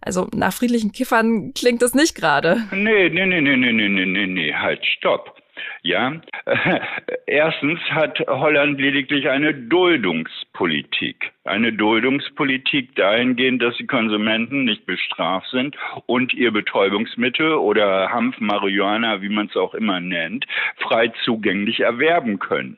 Also 0.00 0.28
nach 0.34 0.52
friedlichen 0.52 0.92
Kiffern 0.92 1.52
klingt 1.54 1.82
das 1.82 1.94
nicht 1.94 2.14
gerade. 2.14 2.62
Nee, 2.70 3.08
nee, 3.08 3.26
nee, 3.26 3.40
nee, 3.40 3.56
nee, 3.56 3.72
nee, 3.72 3.88
nee, 3.88 4.26
nee, 4.26 4.54
halt, 4.54 4.84
stopp. 4.84 5.36
Ja, 5.82 6.20
erstens 7.26 7.80
hat 7.90 8.18
Holland 8.26 8.80
lediglich 8.80 9.28
eine 9.28 9.54
Duldungspolitik. 9.54 11.32
Eine 11.46 11.72
Duldungspolitik 11.72 12.94
dahingehend, 12.96 13.62
dass 13.62 13.76
die 13.76 13.86
Konsumenten 13.86 14.64
nicht 14.64 14.84
bestraft 14.86 15.48
sind 15.50 15.76
und 16.06 16.34
ihr 16.34 16.50
Betäubungsmittel 16.50 17.54
oder 17.54 18.10
Hanf, 18.10 18.38
Marihuana, 18.40 19.22
wie 19.22 19.28
man 19.28 19.46
es 19.46 19.56
auch 19.56 19.74
immer 19.74 20.00
nennt, 20.00 20.44
frei 20.78 21.12
zugänglich 21.24 21.80
erwerben 21.80 22.38
können. 22.38 22.76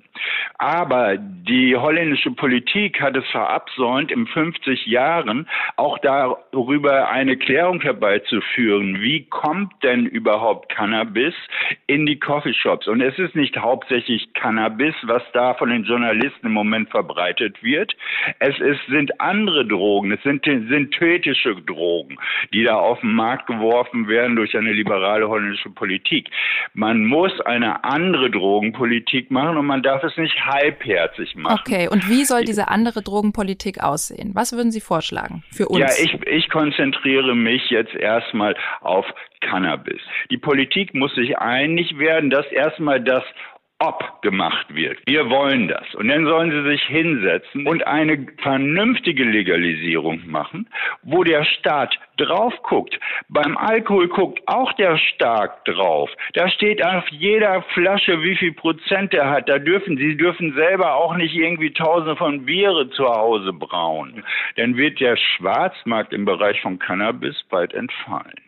Aber 0.58 1.16
die 1.16 1.76
holländische 1.76 2.32
Politik 2.32 3.00
hat 3.00 3.16
es 3.16 3.26
verabsäumt, 3.28 4.10
in 4.10 4.26
50 4.26 4.86
Jahren 4.86 5.48
auch 5.76 5.98
darüber 5.98 7.08
eine 7.08 7.36
Klärung 7.36 7.80
herbeizuführen. 7.80 9.00
Wie 9.00 9.24
kommt 9.26 9.72
denn 9.82 10.06
überhaupt 10.06 10.68
Cannabis 10.68 11.34
in 11.86 12.06
die 12.06 12.18
Coffeeshops? 12.18 12.88
Und 12.88 13.00
es 13.00 13.18
ist 13.18 13.36
nicht 13.36 13.56
hauptsächlich 13.56 14.32
Cannabis, 14.34 14.94
was 15.02 15.22
da 15.32 15.54
von 15.54 15.70
den 15.70 15.84
Journalisten 15.84 16.46
im 16.46 16.52
Moment 16.52 16.90
verbreitet 16.90 17.62
wird. 17.62 17.96
Es 18.60 18.76
ist, 18.76 18.86
sind 18.88 19.20
andere 19.20 19.66
Drogen, 19.66 20.12
es 20.12 20.22
sind 20.22 20.44
synthetische 20.44 21.54
Drogen, 21.62 22.18
die 22.52 22.64
da 22.64 22.76
auf 22.76 23.00
den 23.00 23.14
Markt 23.14 23.46
geworfen 23.46 24.08
werden 24.08 24.36
durch 24.36 24.56
eine 24.56 24.72
liberale 24.72 25.28
holländische 25.28 25.70
Politik. 25.70 26.30
Man 26.74 27.04
muss 27.04 27.40
eine 27.42 27.84
andere 27.84 28.30
Drogenpolitik 28.30 29.30
machen 29.30 29.56
und 29.56 29.66
man 29.66 29.82
darf 29.82 30.02
es 30.04 30.16
nicht 30.16 30.44
halbherzig 30.44 31.34
machen. 31.36 31.60
Okay, 31.60 31.88
und 31.88 32.08
wie 32.08 32.24
soll 32.24 32.44
diese 32.44 32.68
andere 32.68 33.02
Drogenpolitik 33.02 33.82
aussehen? 33.82 34.32
Was 34.34 34.52
würden 34.52 34.70
Sie 34.70 34.80
vorschlagen 34.80 35.42
für 35.50 35.68
uns? 35.68 35.80
Ja, 35.80 36.04
ich, 36.04 36.26
ich 36.26 36.48
konzentriere 36.50 37.34
mich 37.34 37.70
jetzt 37.70 37.94
erstmal 37.94 38.56
auf 38.80 39.06
Cannabis. 39.40 40.00
Die 40.30 40.38
Politik 40.38 40.94
muss 40.94 41.14
sich 41.14 41.38
einig 41.38 41.98
werden, 41.98 42.30
dass 42.30 42.46
erstmal 42.50 43.00
das 43.00 43.22
ob 43.80 44.22
gemacht 44.22 44.74
wird. 44.74 44.98
Wir 45.06 45.30
wollen 45.30 45.68
das. 45.68 45.94
Und 45.94 46.08
dann 46.08 46.24
sollen 46.26 46.50
sie 46.50 46.68
sich 46.70 46.82
hinsetzen 46.84 47.66
und 47.66 47.86
eine 47.86 48.26
vernünftige 48.42 49.24
Legalisierung 49.24 50.22
machen, 50.26 50.68
wo 51.02 51.22
der 51.22 51.44
Staat 51.44 51.96
drauf 52.16 52.54
guckt. 52.64 52.98
Beim 53.28 53.56
Alkohol 53.56 54.08
guckt 54.08 54.40
auch 54.46 54.72
der 54.72 54.98
Staat 54.98 55.66
drauf. 55.66 56.10
Da 56.34 56.48
steht 56.50 56.84
auf 56.84 57.06
jeder 57.10 57.62
Flasche, 57.74 58.20
wie 58.22 58.36
viel 58.36 58.52
Prozent 58.52 59.14
er 59.14 59.30
hat. 59.30 59.48
Da 59.48 59.58
dürfen 59.58 59.96
sie 59.96 60.16
dürfen 60.16 60.54
selber 60.54 60.94
auch 60.94 61.14
nicht 61.14 61.34
irgendwie 61.34 61.72
Tausende 61.72 62.16
von 62.16 62.44
Biere 62.44 62.90
zu 62.90 63.04
Hause 63.04 63.52
brauen. 63.52 64.24
Dann 64.56 64.76
wird 64.76 64.98
der 64.98 65.16
Schwarzmarkt 65.16 66.12
im 66.12 66.24
Bereich 66.24 66.60
von 66.60 66.80
Cannabis 66.80 67.36
bald 67.48 67.72
entfallen. 67.74 68.47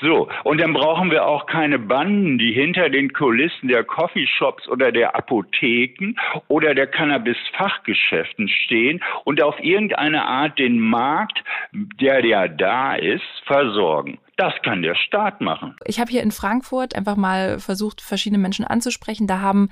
So, 0.00 0.28
und 0.44 0.60
dann 0.60 0.72
brauchen 0.72 1.10
wir 1.10 1.26
auch 1.26 1.46
keine 1.46 1.78
Banden, 1.78 2.38
die 2.38 2.52
hinter 2.52 2.88
den 2.88 3.12
Kulissen 3.12 3.68
der 3.68 3.84
Coffeeshops 3.84 4.68
oder 4.68 4.92
der 4.92 5.14
Apotheken 5.14 6.14
oder 6.48 6.74
der 6.74 6.86
Cannabis-Fachgeschäften 6.86 8.48
stehen 8.48 9.02
und 9.24 9.42
auf 9.42 9.58
irgendeine 9.60 10.24
Art 10.24 10.58
den 10.58 10.78
Markt, 10.78 11.42
der 11.72 12.24
ja 12.24 12.48
da 12.48 12.94
ist, 12.94 13.22
versorgen. 13.46 14.18
Das 14.36 14.54
kann 14.62 14.82
der 14.82 14.94
Staat 14.94 15.40
machen. 15.40 15.76
Ich 15.84 16.00
habe 16.00 16.10
hier 16.10 16.22
in 16.22 16.32
Frankfurt 16.32 16.96
einfach 16.96 17.16
mal 17.16 17.58
versucht, 17.58 18.00
verschiedene 18.00 18.40
Menschen 18.40 18.64
anzusprechen. 18.64 19.26
Da 19.26 19.40
haben 19.40 19.68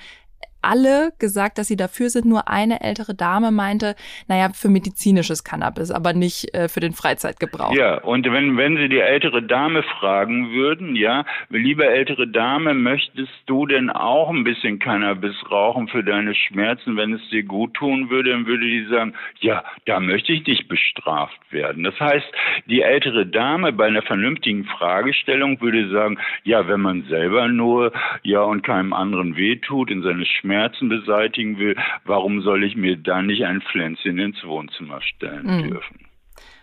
alle 0.63 1.13
gesagt, 1.19 1.59
dass 1.59 1.69
sie 1.69 1.77
dafür 1.77 2.11
sind. 2.11 2.27
Nur 2.27 2.49
eine 2.49 2.83
ältere 2.83 3.15
Dame 3.15 3.51
meinte, 3.51 3.97
naja, 4.29 4.51
für 4.53 4.69
medizinisches 4.69 5.45
Cannabis, 5.45 5.91
aber 5.91 6.13
nicht 6.13 6.55
äh, 6.55 6.69
für 6.69 6.81
den 6.81 6.93
Freizeitgebrauch. 6.93 7.75
Ja, 7.75 7.99
und 8.03 8.31
wenn, 8.31 8.57
wenn 8.57 8.77
Sie 8.77 8.89
die 8.89 9.01
ältere 9.01 9.43
Dame 9.43 9.83
fragen 9.83 10.53
würden, 10.53 10.97
ja, 10.97 11.25
liebe 11.49 11.87
ältere 11.87 12.29
Dame, 12.29 12.75
möchtest 12.75 13.33
du 13.47 13.67
denn 13.67 13.91
auch 13.91 14.31
ein 14.31 14.45
bisschen 14.45 14.79
Cannabis 14.79 15.35
rauchen 15.51 15.89
für 15.89 16.05
deine 16.05 16.35
Schmerzen, 16.35 16.97
wenn 16.97 17.15
es 17.15 17.29
dir 17.31 17.43
gut 17.43 17.75
tun 17.75 18.11
würde, 18.11 18.31
dann 18.31 18.47
würde 18.47 18.65
die 18.65 18.87
sagen, 18.87 19.15
ja, 19.41 19.65
da 19.87 20.01
möchte 20.01 20.33
ich 20.33 20.47
nicht 20.47 20.69
bestraft 20.69 21.41
werden. 21.51 21.85
Das 21.85 21.99
heißt, 21.99 22.27
die 22.67 22.83
ältere 22.83 23.27
Dame 23.27 23.73
bei 23.73 23.87
einer 23.87 24.03
vernünftigen 24.03 24.65
Fragestellung 24.65 25.61
würde 25.61 25.91
sagen, 25.91 26.19
ja, 26.45 26.69
wenn 26.69 26.81
man 26.81 27.05
selber 27.05 27.49
nur, 27.49 27.93
ja, 28.23 28.43
und 28.43 28.63
keinem 28.63 28.93
anderen 28.93 29.37
wehtut, 29.37 29.91
in 29.91 30.03
seine 30.03 30.27
Schmerzen 30.27 30.50
Schmerzen 30.51 30.89
beseitigen 30.89 31.59
will, 31.59 31.77
warum 32.05 32.43
soll 32.43 32.65
ich 32.65 32.75
mir 32.75 32.97
dann 32.97 33.27
nicht 33.27 33.45
ein 33.45 33.63
Pflänzchen 33.63 34.19
ins 34.19 34.43
Wohnzimmer 34.45 35.01
stellen 35.01 35.47
mhm. 35.47 35.71
dürfen? 35.71 36.07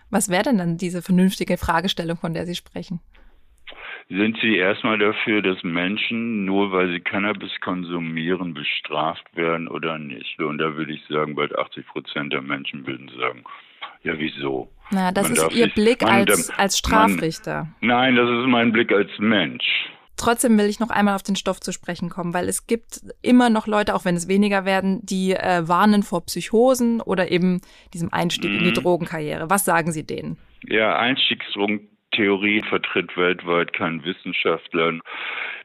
Was 0.10 0.30
wäre 0.30 0.44
denn 0.44 0.58
dann 0.58 0.78
diese 0.78 1.02
vernünftige 1.02 1.58
Fragestellung, 1.58 2.18
von 2.18 2.34
der 2.34 2.46
Sie 2.46 2.56
sprechen? 2.56 3.00
Sind 4.10 4.38
Sie 4.42 4.56
erstmal 4.56 4.98
dafür, 4.98 5.42
dass 5.42 5.64
Menschen, 5.64 6.46
nur 6.46 6.72
weil 6.72 6.92
sie 6.94 7.02
Cannabis 7.02 7.52
konsumieren, 7.60 8.54
bestraft 8.54 9.26
werden 9.36 9.68
oder 9.68 9.98
nicht? 9.98 10.40
Und 10.40 10.60
da 10.60 10.76
würde 10.76 10.94
ich 10.94 11.06
sagen, 11.10 11.36
bald 11.36 11.58
80 11.58 11.86
Prozent 11.88 12.32
der 12.32 12.42
Menschen 12.42 12.88
würden 12.88 13.10
sagen, 13.20 13.44
ja, 14.04 14.14
wieso? 14.18 14.70
Na, 14.92 15.12
das 15.12 15.28
man 15.30 15.34
ist 15.34 15.56
Ihr 15.56 15.66
sich, 15.66 15.74
Blick 15.74 16.02
man, 16.02 16.12
als, 16.12 16.50
als 16.58 16.78
Strafrichter. 16.78 17.68
Man, 17.82 17.90
nein, 17.90 18.16
das 18.16 18.30
ist 18.30 18.48
mein 18.48 18.72
Blick 18.72 18.94
als 18.94 19.10
Mensch. 19.20 19.66
Trotzdem 20.18 20.58
will 20.58 20.66
ich 20.66 20.80
noch 20.80 20.90
einmal 20.90 21.16
auf 21.16 21.24
den 21.24 21.36
Stoff 21.36 21.60
zu 21.60 21.72
sprechen 21.72 22.10
kommen, 22.10 22.34
weil 22.34 22.50
es 22.50 22.68
gibt 22.68 23.02
immer 23.22 23.50
noch 23.50 23.68
Leute, 23.68 23.96
auch 23.96 24.04
wenn 24.04 24.16
es 24.16 24.28
weniger 24.28 24.66
werden, 24.66 25.00
die 25.04 25.34
äh, 25.34 25.68
warnen 25.68 26.04
vor 26.04 26.26
Psychosen 26.26 27.02
oder 27.02 27.32
eben 27.32 27.62
diesem 27.94 28.12
Einstieg 28.12 28.52
mhm. 28.52 28.58
in 28.58 28.64
die 28.66 28.70
mhm. 28.72 28.84
Drogenkarriere. 28.84 29.50
Was 29.50 29.64
sagen 29.64 29.92
Sie 29.92 30.06
denen? 30.06 30.38
Ja, 30.64 30.98
Einstiegsdrogentheorie 30.98 32.64
vertritt 32.68 33.16
weltweit 33.16 33.74
kein 33.74 34.04
Wissenschaftler 34.04 35.00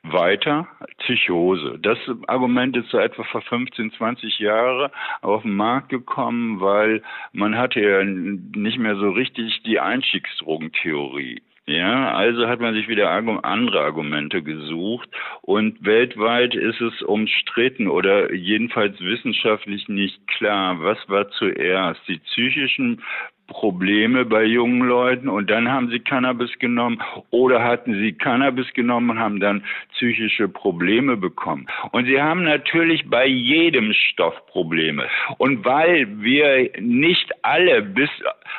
weiter. 0.03 0.69
Psychose. 0.99 1.79
Das 1.81 1.99
Argument 2.27 2.77
ist 2.77 2.91
so 2.91 2.99
etwa 2.99 3.25
vor 3.25 3.43
15, 3.43 3.93
20 3.93 4.39
Jahren 4.39 4.91
auf 5.21 5.43
den 5.43 5.55
Markt 5.55 5.89
gekommen, 5.89 6.61
weil 6.61 7.03
man 7.33 7.57
hatte 7.57 7.81
ja 7.81 8.05
nicht 8.05 8.79
mehr 8.79 8.97
so 8.97 9.11
richtig 9.11 9.63
die 9.65 9.81
Einstiegsdrogentheorie. 9.81 11.41
Ja, 11.67 12.13
also 12.15 12.49
hat 12.49 12.59
man 12.61 12.75
sich 12.75 12.89
wieder 12.89 13.09
andere 13.11 13.81
Argumente 13.81 14.43
gesucht 14.43 15.09
und 15.43 15.85
weltweit 15.85 16.57
ist 16.57 16.81
es 16.81 17.03
umstritten 17.03 17.87
oder 17.87 18.33
jedenfalls 18.33 19.01
wissenschaftlich 19.01 19.89
nicht 19.89 20.27
klar, 20.27 20.83
was 20.83 20.99
war 21.09 21.31
zuerst, 21.31 22.01
die 22.09 22.19
psychischen 22.19 23.01
Probleme 23.47 24.25
bei 24.25 24.45
jungen 24.45 24.89
Leuten 24.89 25.29
und 25.29 25.51
dann 25.51 25.71
haben 25.71 25.89
sie 25.91 26.01
Cannabis 26.01 26.51
genommen 26.59 27.01
oder 27.31 27.63
hatten 27.63 27.95
sie 27.95 28.13
Cannabis 28.13 28.73
genommen 28.73 29.11
und 29.11 29.19
haben 29.19 29.41
dann 29.41 29.65
psychische 29.95 30.49
Probleme 30.49 31.17
bekommen. 31.17 31.67
Und 31.93 32.07
sie 32.07 32.21
haben 32.21 32.45
natürlich 32.45 33.09
bei 33.09 33.27
jedem 33.27 33.93
Stoff 33.93 34.35
Probleme. 34.47 35.07
Und 35.39 35.65
weil 35.65 36.07
wir 36.23 36.71
nicht 36.81 37.31
alle 37.43 37.83
bis 37.83 38.11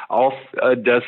auf 0.10 0.36
äh, 0.62 0.78
das 0.78 1.04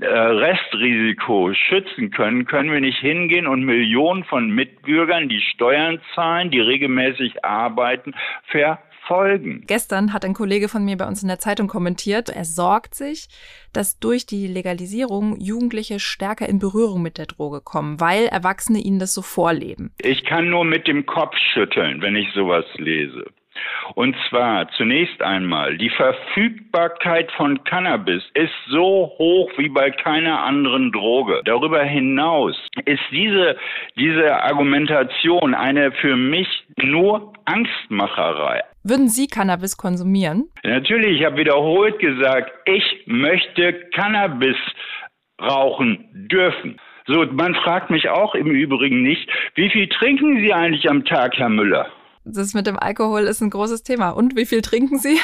Restrisiko 0.00 1.52
schützen 1.54 2.10
können, 2.10 2.46
können 2.46 2.72
wir 2.72 2.80
nicht 2.80 2.98
hingehen 2.98 3.46
und 3.46 3.64
Millionen 3.64 4.24
von 4.24 4.50
Mitbürgern, 4.50 5.28
die 5.28 5.40
Steuern 5.40 6.00
zahlen, 6.14 6.50
die 6.50 6.60
regelmäßig 6.60 7.44
arbeiten, 7.44 8.14
verfolgen. 8.48 9.64
Gestern 9.66 10.12
hat 10.12 10.24
ein 10.24 10.34
Kollege 10.34 10.68
von 10.68 10.84
mir 10.84 10.96
bei 10.96 11.06
uns 11.06 11.22
in 11.22 11.28
der 11.28 11.38
Zeitung 11.38 11.68
kommentiert, 11.68 12.28
er 12.28 12.44
sorgt 12.44 12.94
sich, 12.94 13.28
dass 13.72 13.98
durch 13.98 14.26
die 14.26 14.46
Legalisierung 14.46 15.38
Jugendliche 15.38 16.00
stärker 16.00 16.48
in 16.48 16.58
Berührung 16.58 17.02
mit 17.02 17.18
der 17.18 17.26
Droge 17.26 17.60
kommen, 17.60 18.00
weil 18.00 18.26
Erwachsene 18.26 18.80
ihnen 18.80 18.98
das 18.98 19.14
so 19.14 19.22
vorleben. 19.22 19.92
Ich 19.98 20.24
kann 20.24 20.50
nur 20.50 20.64
mit 20.64 20.88
dem 20.88 21.06
Kopf 21.06 21.36
schütteln, 21.52 22.02
wenn 22.02 22.16
ich 22.16 22.32
sowas 22.34 22.64
lese. 22.76 23.26
Und 23.94 24.16
zwar 24.28 24.68
zunächst 24.72 25.22
einmal, 25.22 25.76
die 25.78 25.90
Verfügbarkeit 25.90 27.30
von 27.32 27.62
Cannabis 27.64 28.22
ist 28.34 28.52
so 28.68 29.12
hoch 29.18 29.50
wie 29.56 29.68
bei 29.68 29.90
keiner 29.90 30.42
anderen 30.42 30.92
Droge. 30.92 31.40
Darüber 31.44 31.82
hinaus 31.82 32.56
ist 32.84 33.02
diese, 33.10 33.56
diese 33.96 34.42
Argumentation 34.42 35.54
eine 35.54 35.92
für 35.92 36.16
mich 36.16 36.48
nur 36.82 37.32
Angstmacherei. 37.44 38.62
Würden 38.82 39.08
Sie 39.08 39.26
Cannabis 39.26 39.76
konsumieren? 39.76 40.48
Natürlich, 40.62 41.20
ich 41.20 41.26
habe 41.26 41.38
wiederholt 41.38 41.98
gesagt, 41.98 42.52
ich 42.66 43.02
möchte 43.06 43.72
Cannabis 43.94 44.56
rauchen 45.40 46.08
dürfen. 46.30 46.78
So, 47.06 47.24
man 47.32 47.54
fragt 47.54 47.90
mich 47.90 48.08
auch 48.08 48.34
im 48.34 48.50
Übrigen 48.50 49.02
nicht, 49.02 49.28
wie 49.54 49.70
viel 49.70 49.88
trinken 49.88 50.40
Sie 50.40 50.52
eigentlich 50.52 50.90
am 50.90 51.04
Tag, 51.04 51.36
Herr 51.36 51.48
Müller? 51.48 51.86
Das 52.28 52.54
mit 52.54 52.66
dem 52.66 52.76
Alkohol 52.76 53.22
ist 53.22 53.40
ein 53.40 53.50
großes 53.50 53.84
Thema. 53.84 54.10
Und 54.10 54.34
wie 54.36 54.46
viel 54.46 54.60
trinken 54.60 54.98
Sie? 54.98 55.18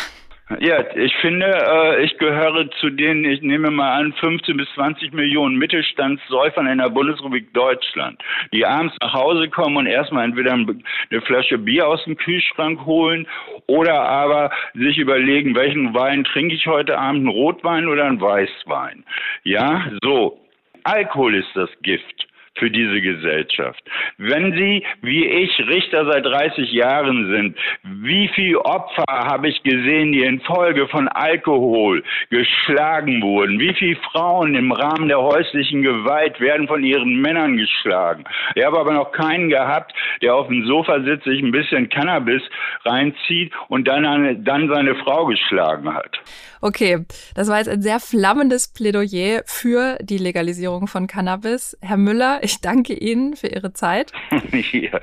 Ja, 0.61 0.85
ich 0.95 1.15
finde, 1.17 1.47
äh, 1.47 2.05
ich 2.05 2.17
gehöre 2.19 2.71
zu 2.81 2.91
den, 2.91 3.25
ich 3.25 3.43
nehme 3.43 3.71
mal 3.71 3.99
an, 3.99 4.13
15 4.13 4.57
bis 4.57 4.69
20 4.75 5.13
Millionen 5.13 5.57
Mittelstandssäufern 5.57 6.67
in 6.67 6.79
der 6.79 6.91
Bundesrepublik 6.91 7.53
Deutschland, 7.55 8.23
die 8.53 8.65
abends 8.65 8.95
nach 9.01 9.15
Hause 9.15 9.49
kommen 9.49 9.79
und 9.79 9.87
erstmal 9.87 10.25
entweder 10.25 10.53
eine 10.53 11.23
Flasche 11.23 11.59
Bier 11.59 11.89
aus 11.89 12.05
dem 12.05 12.17
Kühlschrank 12.17 12.85
holen 12.85 13.27
oder 13.67 14.03
aber 14.03 14.51
sich 14.75 14.99
überlegen, 14.99 15.57
welchen 15.57 15.95
Wein 15.95 16.25
trinke 16.25 16.55
ich 16.55 16.67
heute 16.67 16.99
Abend, 16.99 17.21
einen 17.21 17.29
Rotwein 17.29 17.89
oder 17.89 18.05
einen 18.05 18.21
Weißwein. 18.21 19.05
Ja, 19.45 19.91
so. 20.03 20.39
Alkohol 20.85 21.37
ist 21.37 21.51
das 21.55 21.71
Gift 21.83 22.27
für 22.57 22.71
diese 22.71 23.01
Gesellschaft. 23.01 23.83
Wenn 24.19 24.53
Sie, 24.53 24.85
wie 25.01 25.27
ich, 25.27 25.59
Richter 25.67 26.05
seit 26.11 26.25
30 26.25 26.71
Jahren 26.73 27.31
sind, 27.31 27.57
wie 27.83 28.29
viele 28.35 28.61
Opfer 28.65 29.05
habe 29.09 29.49
ich 29.49 29.63
gesehen, 29.63 30.13
die 30.13 30.23
infolge 30.23 30.89
von 30.89 31.09
Alkohol 31.09 32.03
geschlagen 32.31 33.23
wurden? 33.23 33.59
Wie 33.59 33.75
viele 33.75 33.97
Frauen 34.13 34.55
im 34.55 34.73
Rahmen 34.73 35.09
der 35.09 35.21
häuslichen 35.21 35.83
Gewalt 35.83 36.41
werden 36.41 36.69
von 36.69 36.85
ihren 36.85 37.21
Männern 37.21 37.57
geschlagen? 37.57 38.25
Ich 38.55 38.65
habe 38.65 38.79
aber 38.79 38.93
noch 38.93 39.13
keinen 39.13 39.49
gehabt, 39.49 39.93
der 40.21 40.35
auf 40.35 40.49
dem 40.49 40.67
Sofa 40.67 41.03
sitzt, 41.03 41.25
sich 41.25 41.43
ein 41.43 41.53
bisschen 41.53 41.89
Cannabis 41.89 42.43
reinzieht 42.85 43.53
und 43.69 43.89
dann, 43.89 44.05
eine, 44.05 44.37
dann 44.37 44.69
seine 44.69 44.95
Frau 44.97 45.27
geschlagen 45.27 45.95
hat. 45.95 46.21
Okay, 46.65 47.05
das 47.35 47.49
war 47.49 47.59
jetzt 47.59 47.69
ein 47.69 47.83
sehr 47.83 47.99
flammendes 47.99 48.69
Plädoyer 48.69 49.43
für 49.47 49.99
die 50.01 50.19
Legalisierung 50.19 50.87
von 50.87 51.09
Cannabis. 51.09 51.77
Herr 51.81 51.97
Müller, 51.97 52.42
ich 52.43 52.61
danke 52.61 52.95
Ihnen 52.95 53.37
für 53.37 53.47
Ihre 53.47 53.73
Zeit. 53.73 54.13
ja. 54.73 55.01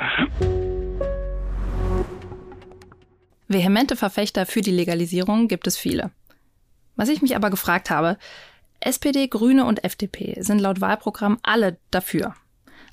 Vehemente 3.48 3.96
Verfechter 3.96 4.46
für 4.46 4.62
die 4.62 4.72
Legalisierung 4.72 5.48
gibt 5.48 5.66
es 5.66 5.78
viele. 5.78 6.12
Was 6.96 7.10
ich 7.10 7.22
mich 7.22 7.36
aber 7.36 7.50
gefragt 7.50 7.90
habe, 7.90 8.18
SPD, 8.82 9.28
Grüne 9.28 9.66
und 9.66 9.84
FDP 9.84 10.42
sind 10.42 10.60
laut 10.60 10.82
Wahlprogramm 10.82 11.40
alle 11.42 11.78
dafür. 11.92 12.36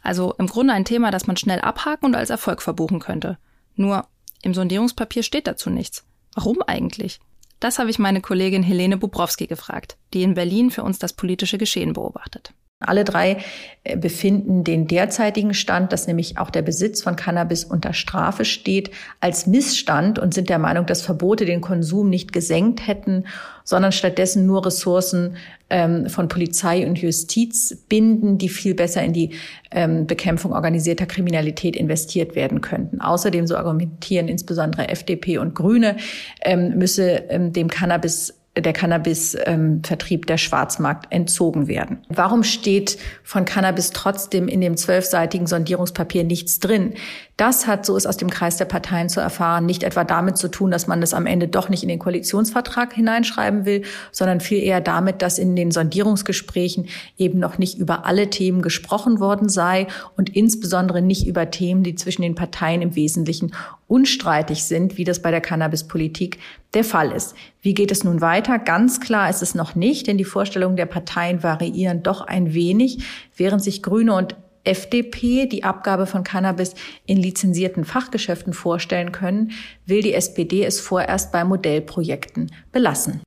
Also 0.02 0.34
im 0.34 0.46
Grunde 0.46 0.72
ein 0.72 0.84
Thema, 0.84 1.10
das 1.10 1.26
man 1.26 1.36
schnell 1.36 1.60
abhaken 1.60 2.06
und 2.06 2.14
als 2.14 2.30
Erfolg 2.30 2.62
verbuchen 2.62 3.00
könnte. 3.00 3.38
Nur 3.74 4.06
im 4.42 4.54
Sondierungspapier 4.54 5.22
steht 5.22 5.46
dazu 5.46 5.70
nichts. 5.70 6.06
Warum 6.34 6.62
eigentlich? 6.62 7.20
Das 7.60 7.78
habe 7.78 7.90
ich 7.90 7.98
meine 7.98 8.20
Kollegin 8.20 8.62
Helene 8.62 8.96
Bubrowski 8.96 9.46
gefragt, 9.46 9.96
die 10.12 10.22
in 10.22 10.34
Berlin 10.34 10.70
für 10.70 10.82
uns 10.82 10.98
das 10.98 11.14
politische 11.14 11.58
Geschehen 11.58 11.94
beobachtet. 11.94 12.52
Alle 12.78 13.04
drei 13.04 13.38
äh, 13.84 13.96
befinden 13.96 14.62
den 14.62 14.86
derzeitigen 14.86 15.54
Stand, 15.54 15.94
dass 15.94 16.06
nämlich 16.06 16.36
auch 16.36 16.50
der 16.50 16.60
Besitz 16.60 17.00
von 17.00 17.16
Cannabis 17.16 17.64
unter 17.64 17.94
Strafe 17.94 18.44
steht, 18.44 18.90
als 19.18 19.46
Missstand 19.46 20.18
und 20.18 20.34
sind 20.34 20.50
der 20.50 20.58
Meinung, 20.58 20.84
dass 20.84 21.00
Verbote 21.00 21.46
den 21.46 21.62
Konsum 21.62 22.10
nicht 22.10 22.34
gesenkt 22.34 22.86
hätten, 22.86 23.24
sondern 23.64 23.92
stattdessen 23.92 24.44
nur 24.44 24.66
Ressourcen 24.66 25.38
ähm, 25.70 26.10
von 26.10 26.28
Polizei 26.28 26.86
und 26.86 26.98
Justiz 26.98 27.74
binden, 27.88 28.36
die 28.36 28.50
viel 28.50 28.74
besser 28.74 29.02
in 29.02 29.14
die 29.14 29.30
ähm, 29.70 30.06
Bekämpfung 30.06 30.52
organisierter 30.52 31.06
Kriminalität 31.06 31.76
investiert 31.76 32.36
werden 32.36 32.60
könnten. 32.60 33.00
Außerdem, 33.00 33.46
so 33.46 33.56
argumentieren 33.56 34.28
insbesondere 34.28 34.90
FDP 34.90 35.38
und 35.38 35.54
Grüne, 35.54 35.96
ähm, 36.42 36.76
müsse 36.76 37.24
ähm, 37.30 37.54
dem 37.54 37.68
Cannabis 37.68 38.34
der 38.56 38.72
Cannabis-Vertrieb, 38.72 40.20
ähm, 40.22 40.26
der 40.26 40.38
Schwarzmarkt 40.38 41.12
entzogen 41.12 41.68
werden. 41.68 41.98
Warum 42.08 42.42
steht 42.42 42.98
von 43.22 43.44
Cannabis 43.44 43.90
trotzdem 43.90 44.48
in 44.48 44.60
dem 44.60 44.76
zwölfseitigen 44.76 45.46
Sondierungspapier 45.46 46.24
nichts 46.24 46.58
drin? 46.58 46.94
Das 47.36 47.66
hat, 47.66 47.84
so 47.84 47.96
ist 47.96 48.06
aus 48.06 48.16
dem 48.16 48.30
Kreis 48.30 48.56
der 48.56 48.64
Parteien 48.64 49.10
zu 49.10 49.20
erfahren, 49.20 49.66
nicht 49.66 49.82
etwa 49.82 50.04
damit 50.04 50.38
zu 50.38 50.48
tun, 50.48 50.70
dass 50.70 50.86
man 50.86 51.02
das 51.02 51.12
am 51.12 51.26
Ende 51.26 51.48
doch 51.48 51.68
nicht 51.68 51.82
in 51.82 51.90
den 51.90 51.98
Koalitionsvertrag 51.98 52.94
hineinschreiben 52.94 53.66
will, 53.66 53.82
sondern 54.10 54.40
viel 54.40 54.62
eher 54.62 54.80
damit, 54.80 55.20
dass 55.20 55.38
in 55.38 55.54
den 55.54 55.70
Sondierungsgesprächen 55.70 56.86
eben 57.18 57.38
noch 57.38 57.58
nicht 57.58 57.76
über 57.76 58.06
alle 58.06 58.30
Themen 58.30 58.62
gesprochen 58.62 59.20
worden 59.20 59.50
sei 59.50 59.86
und 60.16 60.34
insbesondere 60.34 61.02
nicht 61.02 61.26
über 61.26 61.50
Themen, 61.50 61.82
die 61.82 61.94
zwischen 61.94 62.22
den 62.22 62.34
Parteien 62.34 62.80
im 62.80 62.96
Wesentlichen 62.96 63.52
unstreitig 63.88 64.64
sind, 64.64 64.98
wie 64.98 65.04
das 65.04 65.22
bei 65.22 65.30
der 65.30 65.40
Cannabispolitik 65.40 66.38
der 66.74 66.84
Fall 66.84 67.12
ist. 67.12 67.34
Wie 67.62 67.74
geht 67.74 67.90
es 67.90 68.04
nun 68.04 68.20
weiter? 68.20 68.58
Ganz 68.58 69.00
klar 69.00 69.30
ist 69.30 69.42
es 69.42 69.54
noch 69.54 69.74
nicht, 69.74 70.06
denn 70.06 70.18
die 70.18 70.24
Vorstellungen 70.24 70.76
der 70.76 70.86
Parteien 70.86 71.42
variieren 71.42 72.02
doch 72.02 72.20
ein 72.20 72.52
wenig, 72.52 73.04
während 73.36 73.62
sich 73.62 73.82
Grüne 73.82 74.14
und 74.14 74.36
FDP 74.64 75.46
die 75.46 75.62
Abgabe 75.62 76.06
von 76.06 76.24
Cannabis 76.24 76.74
in 77.06 77.18
lizenzierten 77.18 77.84
Fachgeschäften 77.84 78.52
vorstellen 78.52 79.12
können, 79.12 79.52
will 79.86 80.02
die 80.02 80.14
SPD 80.14 80.64
es 80.64 80.80
vorerst 80.80 81.30
bei 81.30 81.44
Modellprojekten 81.44 82.50
belassen. 82.72 83.22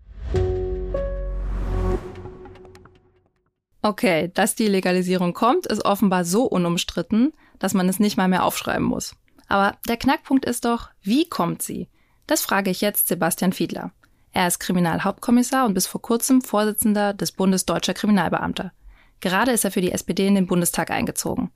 Okay, 3.81 4.29
dass 4.33 4.55
die 4.55 4.67
Legalisierung 4.67 5.33
kommt, 5.33 5.65
ist 5.65 5.85
offenbar 5.85 6.25
so 6.25 6.43
unumstritten, 6.43 7.31
dass 7.59 7.73
man 7.73 7.87
es 7.87 7.99
nicht 7.99 8.17
mal 8.17 8.27
mehr 8.27 8.43
aufschreiben 8.43 8.85
muss. 8.85 9.15
Aber 9.49 9.75
der 9.87 9.97
Knackpunkt 9.97 10.45
ist 10.45 10.63
doch, 10.63 10.89
wie 11.01 11.27
kommt 11.27 11.61
sie? 11.61 11.89
Das 12.27 12.41
frage 12.41 12.69
ich 12.69 12.81
jetzt 12.81 13.07
Sebastian 13.07 13.51
Fiedler. 13.51 13.91
Er 14.31 14.47
ist 14.47 14.59
Kriminalhauptkommissar 14.59 15.65
und 15.65 15.73
bis 15.73 15.87
vor 15.87 16.01
kurzem 16.01 16.41
Vorsitzender 16.41 17.13
des 17.13 17.31
Bundes 17.31 17.65
Deutscher 17.65 17.95
Kriminalbeamter. 17.95 18.71
Gerade 19.19 19.51
ist 19.51 19.65
er 19.65 19.71
für 19.71 19.81
die 19.81 19.91
SPD 19.91 20.27
in 20.27 20.35
den 20.35 20.47
Bundestag 20.47 20.91
eingezogen. 20.91 21.51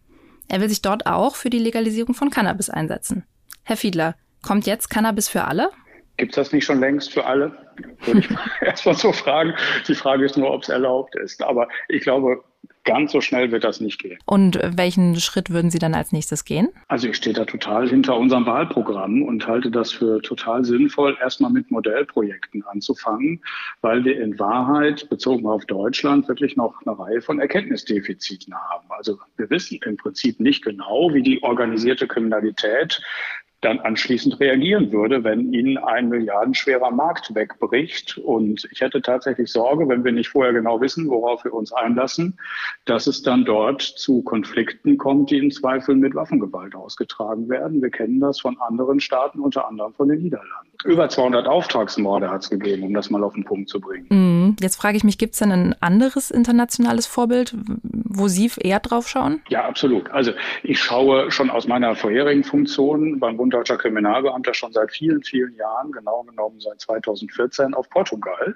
Er 0.48 0.60
will 0.60 0.68
sich 0.68 0.82
dort 0.82 1.06
auch 1.06 1.36
für 1.36 1.52
die 1.52 1.60
Legalisierung 1.60 2.16
von 2.16 2.32
Cannabis 2.32 2.70
einsetzen. 2.70 3.26
Herr 3.64 3.78
Fiedler, 3.78 4.16
kommt 4.42 4.66
jetzt 4.66 4.90
Cannabis 4.90 5.30
für 5.30 5.46
alle? 5.46 5.70
Gibt 6.18 6.32
es 6.32 6.36
das 6.36 6.52
nicht 6.52 6.66
schon 6.66 6.80
längst 6.80 7.14
für 7.14 7.26
alle? 7.26 7.56
Würde 8.02 8.20
ich 8.22 8.30
erstmal 8.62 8.96
so 8.96 9.14
fragen. 9.14 9.54
Die 9.88 9.96
Frage 9.96 10.26
ist 10.26 10.38
nur, 10.38 10.52
ob 10.52 10.64
es 10.64 10.70
erlaubt 10.70 11.16
ist. 11.16 11.42
Aber 11.44 11.68
ich 11.88 12.02
glaube, 12.02 12.44
Ganz 12.86 13.14
so 13.14 13.22
schnell 13.22 13.52
wird 13.52 13.64
das 13.64 13.80
nicht 13.80 14.02
gehen. 14.02 14.20
Und 14.26 14.60
welchen 14.62 15.16
Schritt 15.20 15.50
würden 15.50 15.72
Sie 15.72 15.80
dann 15.80 15.94
als 15.94 16.12
nächstes 16.12 16.44
gehen? 16.44 16.70
Also 16.90 17.08
ich 17.08 17.16
stehe 17.16 17.34
da 17.34 17.46
total 17.46 17.88
hinter 17.88 18.18
unserem 18.18 18.46
Wahlprogramm 18.46 19.24
und 19.24 19.48
halte 19.48 19.72
das 19.72 19.92
für 19.92 20.22
total 20.22 20.66
sinnvoll, 20.66 21.18
erstmal 21.22 21.52
mit 21.52 21.72
Modellprojekten 21.72 22.64
anzufangen, 22.66 23.42
weil 23.82 24.04
wir 24.04 24.22
in 24.22 24.38
Wahrheit 24.38 25.10
bezogen 25.10 25.48
auf 25.48 25.66
Deutschland 25.66 26.28
wirklich 26.28 26.58
noch 26.58 26.76
eine 26.86 26.98
Reihe 27.00 27.22
von 27.22 27.40
Erkenntnisdefiziten 27.40 28.54
haben. 28.54 28.88
Also 28.90 29.18
wir 29.38 29.50
wissen 29.50 29.80
im 29.86 29.96
Prinzip 29.96 30.40
nicht 30.42 30.64
genau, 30.64 31.14
wie 31.14 31.24
die 31.24 31.42
organisierte 31.42 32.08
Kriminalität 32.08 33.02
dann 33.64 33.80
anschließend 33.80 34.40
reagieren 34.40 34.92
würde, 34.92 35.24
wenn 35.24 35.54
ihnen 35.54 35.78
ein 35.78 36.10
milliardenschwerer 36.10 36.92
Markt 36.92 37.34
wegbricht. 37.34 38.18
Und 38.18 38.68
ich 38.72 38.82
hätte 38.82 39.02
tatsächlich 39.02 39.52
Sorge, 39.52 39.88
wenn 39.88 40.04
wir 40.04 40.12
nicht 40.12 40.30
vorher 40.30 40.54
genau 40.54 40.82
wissen, 40.82 41.08
worauf 41.10 41.44
wir 41.44 41.54
uns 41.54 41.72
einlassen, 41.72 42.38
dass 42.86 43.08
es 43.08 43.22
dann 43.22 43.46
dort 43.46 43.82
zu 43.82 44.22
Konflikten 44.24 44.98
kommt, 44.98 45.32
die 45.32 45.38
im 45.38 45.52
Zweifel 45.52 45.96
mit 45.96 46.16
Waffengewalt 46.16 46.76
ausgetragen 46.76 47.50
werden. 47.50 47.82
Wir 47.82 47.90
kennen 47.90 48.20
das 48.20 48.42
von 48.42 48.60
anderen 48.60 49.00
Staaten, 49.00 49.40
unter 49.40 49.68
anderem 49.68 49.94
von 49.94 50.10
den 50.10 50.22
Niederlanden. 50.22 50.73
Über 50.86 51.08
200 51.08 51.48
Auftragsmorde 51.48 52.30
hat 52.30 52.44
es 52.44 52.50
gegeben, 52.50 52.84
um 52.84 52.94
das 52.94 53.10
mal 53.10 53.24
auf 53.24 53.34
den 53.34 53.46
Punkt 53.46 53.70
zu 53.70 53.80
bringen. 53.80 54.08
Mhm. 54.10 54.56
Jetzt 54.60 54.76
frage 54.76 54.98
ich 54.98 55.04
mich, 55.04 55.18
gibt 55.18 55.34
es 55.34 55.40
denn 55.40 55.52
ein 55.52 55.76
anderes 55.80 56.30
internationales 56.30 57.06
Vorbild, 57.06 57.56
wo 57.84 58.28
Sie 58.28 58.52
eher 58.60 58.80
drauf 58.80 59.08
schauen? 59.08 59.42
Ja, 59.48 59.66
absolut. 59.66 60.10
Also 60.12 60.32
ich 60.62 60.80
schaue 60.80 61.32
schon 61.32 61.50
aus 61.50 61.68
meiner 61.68 61.96
vorherigen 61.96 62.44
Funktion 62.44 63.20
beim 63.20 63.38
Bund 63.38 63.54
deutscher 63.54 63.78
Kriminalbeamter 63.78 64.54
schon 64.54 64.74
seit 64.74 64.92
vielen, 64.92 65.24
vielen 65.24 65.56
Jahren, 65.56 65.92
genau 65.92 66.24
genommen 66.24 66.60
seit 66.60 66.82
2014, 66.82 67.74
auf 67.74 67.90
Portugal. 67.90 68.56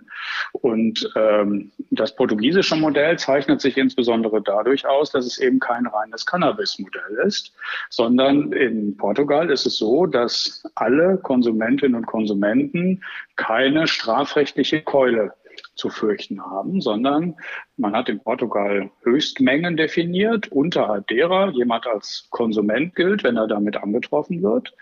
Und 0.51 1.09
ähm, 1.15 1.71
das 1.91 2.15
portugiesische 2.15 2.75
Modell 2.75 3.17
zeichnet 3.17 3.61
sich 3.61 3.77
insbesondere 3.77 4.41
dadurch 4.41 4.85
aus, 4.85 5.11
dass 5.11 5.25
es 5.25 5.39
eben 5.39 5.59
kein 5.59 5.87
reines 5.87 6.25
Cannabis-Modell 6.25 7.25
ist, 7.25 7.53
sondern 7.89 8.51
in 8.51 8.97
Portugal 8.97 9.49
ist 9.49 9.65
es 9.65 9.77
so, 9.77 10.05
dass 10.05 10.63
alle 10.75 11.17
Konsumentinnen 11.17 11.95
und 11.95 12.05
Konsumenten 12.07 13.03
keine 13.35 13.87
strafrechtliche 13.87 14.81
Keule 14.81 15.33
zu 15.77 15.89
fürchten 15.89 16.43
haben, 16.43 16.81
sondern 16.81 17.35
man 17.77 17.95
hat 17.95 18.09
in 18.09 18.19
Portugal 18.19 18.89
Höchstmengen 19.03 19.77
definiert, 19.77 20.51
unterhalb 20.51 21.07
derer 21.07 21.51
jemand 21.51 21.85
als 21.85 22.27
Konsument 22.31 22.95
gilt, 22.95 23.23
wenn 23.23 23.37
er 23.37 23.47
damit 23.47 23.77
angetroffen 23.77 24.41
wird. 24.41 24.73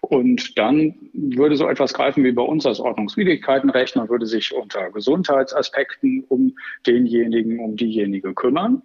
Und 0.00 0.56
dann 0.56 0.94
würde 1.12 1.56
so 1.56 1.68
etwas 1.68 1.92
greifen 1.92 2.22
wie 2.22 2.32
bei 2.32 2.42
uns 2.42 2.62
das 2.62 2.78
Ordnungswidrigkeitenrecht. 2.78 3.96
Man 3.96 4.08
würde 4.08 4.26
sich 4.26 4.54
unter 4.54 4.90
Gesundheitsaspekten 4.90 6.24
um 6.28 6.54
denjenigen, 6.86 7.58
um 7.58 7.76
diejenige 7.76 8.34
kümmern. 8.34 8.82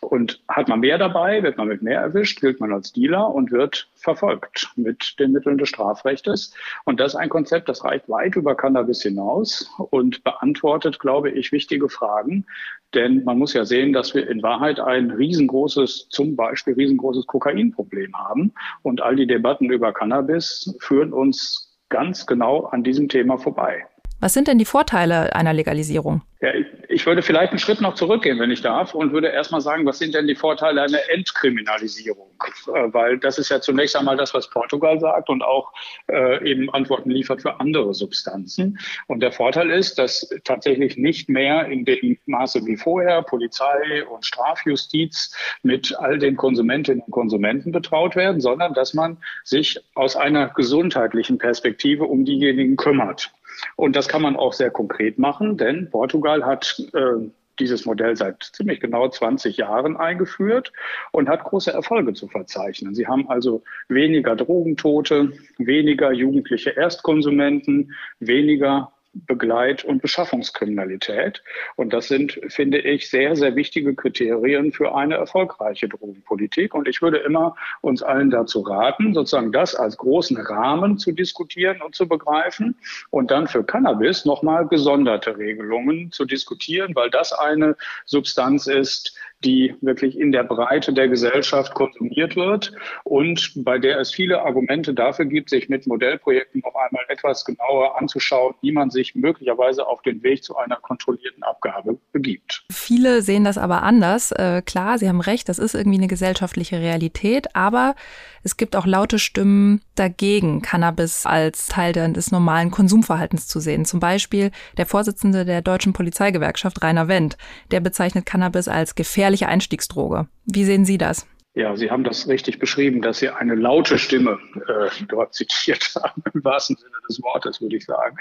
Und 0.00 0.42
hat 0.48 0.68
man 0.68 0.80
mehr 0.80 0.98
dabei, 0.98 1.42
wird 1.44 1.58
man 1.58 1.68
mit 1.68 1.82
mehr 1.82 2.00
erwischt, 2.00 2.40
gilt 2.40 2.58
man 2.58 2.72
als 2.72 2.92
Dealer 2.92 3.32
und 3.32 3.52
wird 3.52 3.88
verfolgt 3.94 4.72
mit 4.74 5.14
den 5.20 5.30
Mitteln 5.30 5.58
des 5.58 5.68
Strafrechtes. 5.68 6.54
Und 6.84 6.98
das 6.98 7.14
ist 7.14 7.20
ein 7.20 7.28
Konzept, 7.28 7.68
das 7.68 7.84
reicht 7.84 8.08
weit 8.08 8.34
über 8.34 8.56
Cannabis 8.56 9.02
hinaus 9.02 9.70
und 9.90 10.24
beantwortet, 10.24 10.98
glaube 10.98 11.11
ich, 11.20 11.52
wichtige 11.52 11.88
Fragen, 11.88 12.46
denn 12.94 13.24
man 13.24 13.38
muss 13.38 13.54
ja 13.54 13.64
sehen, 13.64 13.92
dass 13.92 14.14
wir 14.14 14.28
in 14.28 14.42
Wahrheit 14.42 14.80
ein 14.80 15.10
riesengroßes, 15.10 16.08
zum 16.10 16.36
Beispiel 16.36 16.74
riesengroßes 16.74 17.26
Kokainproblem 17.26 18.14
haben. 18.16 18.52
Und 18.82 19.00
all 19.00 19.16
die 19.16 19.26
Debatten 19.26 19.70
über 19.70 19.92
Cannabis 19.92 20.76
führen 20.80 21.12
uns 21.12 21.78
ganz 21.88 22.26
genau 22.26 22.64
an 22.64 22.82
diesem 22.82 23.08
Thema 23.08 23.38
vorbei. 23.38 23.86
Was 24.22 24.34
sind 24.34 24.46
denn 24.46 24.56
die 24.56 24.64
Vorteile 24.64 25.34
einer 25.34 25.52
Legalisierung? 25.52 26.22
Ja, 26.40 26.50
ich 26.88 27.06
würde 27.06 27.22
vielleicht 27.22 27.50
einen 27.50 27.58
Schritt 27.58 27.80
noch 27.80 27.94
zurückgehen, 27.94 28.38
wenn 28.38 28.52
ich 28.52 28.62
darf, 28.62 28.94
und 28.94 29.12
würde 29.12 29.26
erstmal 29.26 29.60
sagen, 29.60 29.84
was 29.84 29.98
sind 29.98 30.14
denn 30.14 30.28
die 30.28 30.36
Vorteile 30.36 30.82
einer 30.82 31.00
Entkriminalisierung? 31.10 32.30
Äh, 32.68 32.92
weil 32.92 33.18
das 33.18 33.38
ist 33.38 33.48
ja 33.48 33.60
zunächst 33.60 33.96
einmal 33.96 34.16
das, 34.16 34.32
was 34.32 34.48
Portugal 34.48 35.00
sagt 35.00 35.28
und 35.28 35.42
auch 35.42 35.72
äh, 36.08 36.48
eben 36.48 36.72
Antworten 36.72 37.10
liefert 37.10 37.42
für 37.42 37.58
andere 37.58 37.94
Substanzen. 37.94 38.78
Und 39.08 39.24
der 39.24 39.32
Vorteil 39.32 39.70
ist, 39.70 39.98
dass 39.98 40.28
tatsächlich 40.44 40.96
nicht 40.96 41.28
mehr 41.28 41.66
in 41.66 41.84
dem 41.84 42.16
Maße 42.26 42.64
wie 42.64 42.76
vorher 42.76 43.22
Polizei 43.22 44.04
und 44.08 44.24
Strafjustiz 44.24 45.34
mit 45.64 45.96
all 45.98 46.20
den 46.20 46.36
Konsumentinnen 46.36 47.02
und 47.02 47.10
Konsumenten 47.10 47.72
betraut 47.72 48.14
werden, 48.14 48.40
sondern 48.40 48.72
dass 48.72 48.94
man 48.94 49.16
sich 49.42 49.80
aus 49.96 50.14
einer 50.14 50.50
gesundheitlichen 50.50 51.38
Perspektive 51.38 52.04
um 52.04 52.24
diejenigen 52.24 52.76
kümmert. 52.76 53.32
Und 53.76 53.96
das 53.96 54.08
kann 54.08 54.22
man 54.22 54.36
auch 54.36 54.52
sehr 54.52 54.70
konkret 54.70 55.18
machen, 55.18 55.56
denn 55.56 55.90
Portugal 55.90 56.44
hat 56.44 56.82
äh, 56.94 57.28
dieses 57.58 57.84
Modell 57.84 58.16
seit 58.16 58.42
ziemlich 58.42 58.80
genau 58.80 59.08
20 59.08 59.56
Jahren 59.56 59.96
eingeführt 59.96 60.72
und 61.12 61.28
hat 61.28 61.44
große 61.44 61.72
Erfolge 61.72 62.14
zu 62.14 62.28
verzeichnen. 62.28 62.94
Sie 62.94 63.06
haben 63.06 63.28
also 63.28 63.62
weniger 63.88 64.36
Drogentote, 64.36 65.32
weniger 65.58 66.12
jugendliche 66.12 66.76
Erstkonsumenten, 66.76 67.92
weniger 68.20 68.92
Begleit- 69.14 69.84
und 69.84 70.00
Beschaffungskriminalität. 70.00 71.42
Und 71.76 71.92
das 71.92 72.08
sind, 72.08 72.40
finde 72.48 72.78
ich, 72.78 73.10
sehr, 73.10 73.36
sehr 73.36 73.54
wichtige 73.56 73.94
Kriterien 73.94 74.72
für 74.72 74.94
eine 74.94 75.16
erfolgreiche 75.16 75.88
Drogenpolitik. 75.88 76.74
Und 76.74 76.88
ich 76.88 77.02
würde 77.02 77.18
immer 77.18 77.54
uns 77.80 78.02
allen 78.02 78.30
dazu 78.30 78.60
raten, 78.60 79.14
sozusagen 79.14 79.52
das 79.52 79.74
als 79.74 79.96
großen 79.96 80.36
Rahmen 80.36 80.98
zu 80.98 81.12
diskutieren 81.12 81.82
und 81.82 81.94
zu 81.94 82.08
begreifen 82.08 82.76
und 83.10 83.30
dann 83.30 83.46
für 83.46 83.64
Cannabis 83.64 84.24
nochmal 84.24 84.66
gesonderte 84.66 85.36
Regelungen 85.36 86.10
zu 86.10 86.24
diskutieren, 86.24 86.94
weil 86.94 87.10
das 87.10 87.32
eine 87.32 87.76
Substanz 88.06 88.66
ist, 88.66 89.14
die 89.44 89.74
wirklich 89.80 90.18
in 90.18 90.32
der 90.32 90.44
Breite 90.44 90.92
der 90.92 91.08
Gesellschaft 91.08 91.74
konsumiert 91.74 92.36
wird 92.36 92.72
und 93.04 93.52
bei 93.56 93.78
der 93.78 93.98
es 93.98 94.12
viele 94.12 94.42
Argumente 94.42 94.94
dafür 94.94 95.24
gibt, 95.24 95.50
sich 95.50 95.68
mit 95.68 95.86
Modellprojekten 95.86 96.62
noch 96.64 96.74
einmal 96.74 97.04
etwas 97.08 97.44
genauer 97.44 97.98
anzuschauen, 98.00 98.54
wie 98.60 98.72
man 98.72 98.90
sich 98.90 99.01
möglicherweise 99.14 99.86
auf 99.86 100.02
den 100.02 100.22
Weg 100.22 100.44
zu 100.44 100.56
einer 100.56 100.76
kontrollierten 100.76 101.42
Abgabe 101.42 101.98
begibt. 102.12 102.64
Viele 102.70 103.22
sehen 103.22 103.44
das 103.44 103.58
aber 103.58 103.82
anders. 103.82 104.32
Äh, 104.32 104.62
klar, 104.64 104.98
Sie 104.98 105.08
haben 105.08 105.20
recht, 105.20 105.48
das 105.48 105.58
ist 105.58 105.74
irgendwie 105.74 105.98
eine 105.98 106.08
gesellschaftliche 106.08 106.78
Realität, 106.80 107.54
aber 107.54 107.94
es 108.42 108.56
gibt 108.56 108.76
auch 108.76 108.86
laute 108.86 109.18
Stimmen 109.18 109.80
dagegen, 109.94 110.62
Cannabis 110.62 111.26
als 111.26 111.66
Teil 111.66 111.92
des 111.92 112.30
normalen 112.30 112.70
Konsumverhaltens 112.70 113.46
zu 113.48 113.60
sehen. 113.60 113.84
Zum 113.84 114.00
Beispiel 114.00 114.50
der 114.76 114.86
Vorsitzende 114.86 115.44
der 115.44 115.62
Deutschen 115.62 115.92
Polizeigewerkschaft, 115.92 116.82
Rainer 116.82 117.08
Wendt, 117.08 117.36
der 117.70 117.80
bezeichnet 117.80 118.26
Cannabis 118.26 118.68
als 118.68 118.94
gefährliche 118.94 119.48
Einstiegsdroge. 119.48 120.28
Wie 120.44 120.64
sehen 120.64 120.84
Sie 120.84 120.98
das? 120.98 121.26
Ja, 121.54 121.76
Sie 121.76 121.90
haben 121.90 122.02
das 122.02 122.28
richtig 122.28 122.58
beschrieben, 122.58 123.02
dass 123.02 123.18
Sie 123.18 123.28
eine 123.28 123.54
laute 123.54 123.98
Stimme 123.98 124.38
äh, 124.66 124.88
dort 125.08 125.34
zitiert 125.34 125.94
haben, 126.02 126.22
im 126.32 126.42
wahrsten 126.44 126.76
Sinne 126.76 126.96
des 127.06 127.22
Wortes, 127.22 127.60
würde 127.60 127.76
ich 127.76 127.84
sagen. 127.84 128.16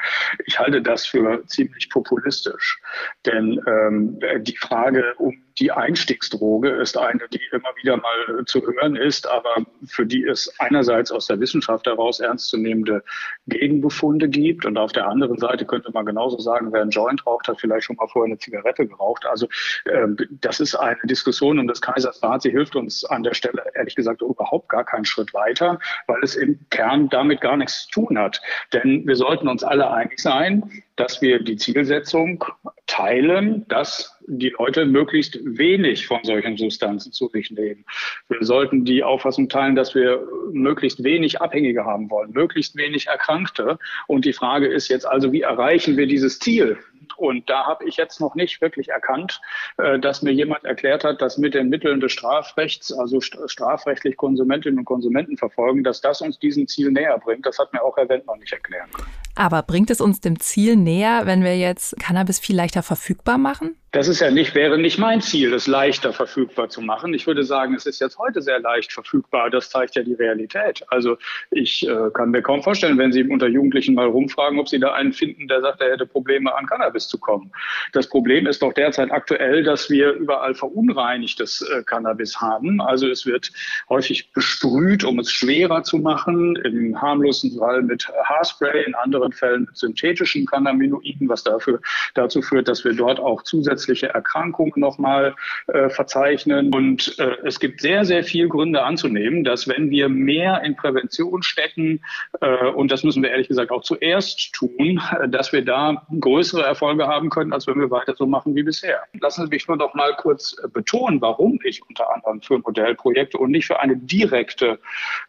Ich 0.46 0.60
halte 0.60 0.82
das 0.82 1.06
für 1.06 1.46
ziemlich 1.48 1.90
populistisch, 1.90 2.82
denn 3.26 3.62
ähm, 3.68 4.20
die 4.44 4.58
Frage 4.58 5.16
um 5.18 5.42
die 5.62 5.72
Einstiegsdroge 5.72 6.70
ist 6.70 6.98
eine, 6.98 7.22
die 7.32 7.42
immer 7.52 7.70
wieder 7.80 7.96
mal 7.96 8.46
zu 8.46 8.62
hören 8.66 8.96
ist, 8.96 9.28
aber 9.28 9.56
für 9.86 10.08
die 10.08 10.26
es 10.26 10.52
einerseits 10.60 11.12
aus 11.12 11.28
der 11.28 11.40
Wissenschaft 11.40 11.86
heraus 11.86 12.20
ernstzunehmende 12.20 13.04
Gegenbefunde 13.46 14.28
gibt 14.28 14.66
und 14.66 14.78
auf 14.78 14.92
der 14.92 15.08
anderen 15.08 15.38
Seite 15.38 15.66
könnte 15.66 15.92
man 15.92 16.08
genauso 16.08 16.40
sagen, 16.40 16.74
wer 16.74 16.82
einen 16.82 16.90
Joint 16.90 17.26
raucht, 17.28 17.48
hat 17.48 17.62
vielleicht 17.62 17.86
schon 17.86 17.96
mal 17.98 18.08
vorher 18.08 18.32
eine 18.32 18.40
Zigarette 18.40 18.88
geraucht. 18.88 19.26
Also 19.28 19.48
ähm, 19.86 20.18
das 20.32 20.60
ist 20.60 20.74
eine 20.74 20.98
Diskussion 21.04 21.60
um 21.60 21.68
des 21.68 21.80
Kaisers 21.80 22.24
Rat. 22.24 22.42
Sie 22.42 22.50
hilft 22.50 22.76
uns 22.76 23.06
an 23.06 23.22
der 23.22 23.36
Stelle 23.36 23.64
ehrlich 23.76 23.96
gesagt 23.96 24.24
überhaupt 24.24 24.68
gar 24.68 24.84
keinen 24.84 25.06
Schritt 25.06 25.32
weiter, 25.36 25.80
weil 26.08 26.24
es 26.24 26.36
im 26.36 26.60
Kern 26.72 27.08
damit 27.10 27.40
gar 27.40 27.56
nichts 27.56 27.86
zu 27.86 28.06
tun 28.06 28.18
hat. 28.18 28.42
Denn 28.74 29.06
wir 29.06 29.16
sollten 29.16 29.48
uns 29.48 29.64
alle 29.64 29.92
einig 29.92 30.20
sein, 30.20 30.84
dass 30.96 31.22
wir 31.22 31.44
die 31.44 31.58
Zielsetzung 31.58 32.46
teilen, 32.88 33.66
dass 33.68 34.21
die 34.40 34.54
Leute 34.58 34.86
möglichst 34.86 35.40
wenig 35.44 36.08
von 36.08 36.20
solchen 36.24 36.58
Substanzen 36.58 37.12
zu 37.12 37.28
sich 37.28 37.52
nehmen. 37.52 37.86
Wir 38.30 38.44
sollten 38.46 38.86
die 38.86 39.04
Auffassung 39.04 39.50
teilen, 39.50 39.76
dass 39.76 39.94
wir 39.94 40.26
möglichst 40.52 41.04
wenig 41.04 41.42
Abhängige 41.42 41.86
haben 41.86 42.10
wollen, 42.10 42.32
möglichst 42.32 42.76
wenig 42.76 43.08
Erkrankte. 43.08 43.78
Und 44.08 44.26
die 44.26 44.34
Frage 44.34 44.68
ist 44.68 44.88
jetzt 44.88 45.06
also, 45.06 45.32
wie 45.32 45.42
erreichen 45.42 45.98
wir 45.98 46.08
dieses 46.08 46.40
Ziel? 46.40 46.78
Und 47.18 47.50
da 47.50 47.66
habe 47.66 47.86
ich 47.86 47.98
jetzt 47.98 48.20
noch 48.20 48.36
nicht 48.36 48.62
wirklich 48.62 48.90
erkannt, 48.90 49.42
äh, 49.78 50.00
dass 50.00 50.22
mir 50.22 50.32
jemand 50.32 50.64
erklärt 50.64 51.04
hat, 51.04 51.22
dass 51.22 51.38
mit 51.38 51.54
den 51.54 51.70
Mitteln 51.70 52.00
des 52.00 52.12
Strafrechts, 52.12 52.92
also 52.92 53.22
strafrechtlich 53.22 54.18
Konsumentinnen 54.18 54.80
und 54.80 54.86
Konsumenten 54.86 55.38
verfolgen, 55.38 55.84
dass 55.84 56.02
das 56.02 56.22
uns 56.22 56.40
diesem 56.40 56.68
Ziel 56.68 56.92
näher 56.92 57.18
bringt. 57.20 57.46
Das 57.46 57.60
hat 57.60 57.74
mir 57.74 57.84
auch 57.84 57.98
Herr 57.98 58.10
Wendt 58.10 58.26
noch 58.28 58.38
nicht 58.38 58.54
erklären 58.54 58.90
können. 58.92 59.10
Aber 59.36 59.64
bringt 59.64 59.90
es 59.90 60.02
uns 60.02 60.22
dem 60.22 60.40
Ziel 60.40 60.76
näher, 60.76 61.22
wenn 61.26 61.44
wir 61.44 61.58
jetzt 61.58 61.98
Cannabis 62.00 62.40
viel 62.40 62.56
leichter 62.56 62.84
verfügbar 62.84 63.38
machen? 63.38 63.76
Das 63.94 64.08
ist 64.08 64.22
ja 64.22 64.32
nicht, 64.32 64.56
wäre 64.56 64.78
nicht 64.78 65.00
mein 65.00 65.20
Ziel, 65.20 65.54
es 65.54 65.68
leichter 65.68 66.14
verfügbar 66.14 66.70
zu 66.70 66.80
machen. 66.80 67.14
Ich 67.14 67.28
würde 67.28 67.44
sagen, 67.44 67.76
es 67.76 67.86
ist 67.86 68.00
jetzt 68.00 68.18
heute 68.18 68.42
sehr 68.42 68.62
leicht 68.62 68.94
verfügbar. 68.94 69.50
Das 69.50 69.70
zeigt 69.70 69.98
ja 69.98 70.04
die 70.04 70.14
Realität. 70.14 70.82
Also 70.88 71.18
ich 71.50 71.86
äh, 71.86 72.10
kann 72.14 72.32
mir 72.32 72.42
kaum 72.42 72.64
vorstellen, 72.64 72.98
wenn 72.98 73.12
Sie 73.12 73.24
unter 73.24 73.48
Jugendlichen 73.48 73.96
mal 73.96 74.08
rumfragen, 74.08 74.60
ob 74.60 74.70
Sie 74.70 74.80
da 74.80 74.94
einen 74.94 75.12
finden, 75.12 75.50
der 75.50 75.60
sagt, 75.60 75.82
er 75.82 75.92
hätte 75.92 76.06
Probleme 76.06 76.56
an 76.56 76.68
Cannabis 76.68 76.91
zu 77.00 77.18
kommen. 77.20 77.52
Das 77.94 78.08
Problem 78.08 78.48
ist 78.48 78.62
doch 78.62 78.74
derzeit 78.74 79.12
aktuell, 79.12 79.64
dass 79.64 79.90
wir 79.90 80.12
überall 80.14 80.54
verunreinigtes 80.54 81.62
äh, 81.62 81.84
Cannabis 81.84 82.40
haben. 82.40 82.82
Also 82.82 83.08
es 83.08 83.26
wird 83.26 83.52
häufig 83.90 84.32
besprüht, 84.34 85.04
um 85.04 85.20
es 85.20 85.32
schwerer 85.32 85.84
zu 85.84 85.98
machen. 85.98 86.56
Im 86.58 87.02
harmlosen 87.02 87.58
Fall 87.58 87.82
mit 87.82 88.08
Haarspray, 88.26 88.84
in 88.86 88.96
anderen 88.96 89.32
Fällen 89.32 89.66
mit 89.66 89.78
synthetischen 89.78 90.46
Cannabinoiden, 90.46 91.28
was 91.30 91.44
dafür, 91.44 91.80
dazu 92.14 92.42
führt, 92.42 92.68
dass 92.68 92.84
wir 92.84 92.94
dort 92.94 93.20
auch 93.20 93.44
zusätzlich 93.44 93.82
zusätzliche 93.82 94.08
Erkrankungen 94.08 94.74
nochmal 94.76 95.36
äh, 95.68 95.90
verzeichnen. 95.90 96.74
Und 96.74 97.18
äh, 97.20 97.38
es 97.46 97.60
gibt 97.60 97.82
sehr, 97.82 98.06
sehr 98.06 98.24
viel 98.24 98.48
Gründe 98.48 98.84
anzunehmen, 98.84 99.44
dass 99.44 99.68
wenn 99.68 99.90
wir 99.90 100.10
mehr 100.10 100.62
in 100.64 100.76
Prävention 100.76 101.44
stecken, 101.44 102.02
äh, 102.42 102.68
und 102.68 102.92
das 102.92 103.04
müssen 103.04 103.24
wir 103.24 103.32
ehrlich 103.32 103.48
gesagt 103.48 103.72
auch 103.72 103.82
zuerst 103.82 104.54
tun, 104.54 105.02
äh, 105.20 105.30
dass 105.30 105.54
wir 105.54 105.64
da 105.64 106.06
größere 106.20 106.64
Erfolge 106.64 106.81
haben 106.82 107.30
können, 107.30 107.54
als 107.54 107.68
wenn 107.68 107.80
wir 107.80 107.92
weiter 107.92 108.16
so 108.16 108.26
machen 108.26 108.56
wie 108.56 108.64
bisher. 108.64 109.02
Lassen 109.20 109.46
Sie 109.46 109.50
mich 109.50 109.68
nur 109.68 109.78
noch 109.78 109.94
mal 109.94 110.16
kurz 110.18 110.56
äh, 110.64 110.68
betonen, 110.68 111.22
warum 111.22 111.60
ich 111.64 111.82
unter 111.88 112.14
anderem 112.14 112.42
für 112.42 112.60
Modellprojekte 112.60 113.38
und 113.38 113.52
nicht 113.52 113.68
für 113.68 113.80
eine 113.80 113.98
direkte 113.98 114.80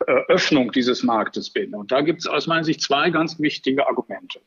äh, 0.06 0.12
Öffnung 0.28 0.72
dieses 0.72 1.02
Marktes 1.02 1.50
bin. 1.50 1.74
Und 1.74 1.92
da 1.92 2.00
gibt 2.00 2.20
es 2.20 2.26
aus 2.26 2.46
meiner 2.46 2.64
Sicht 2.64 2.80
zwei 2.80 3.10
ganz 3.10 3.38
wichtige 3.38 3.86
Argumente. 3.86 4.40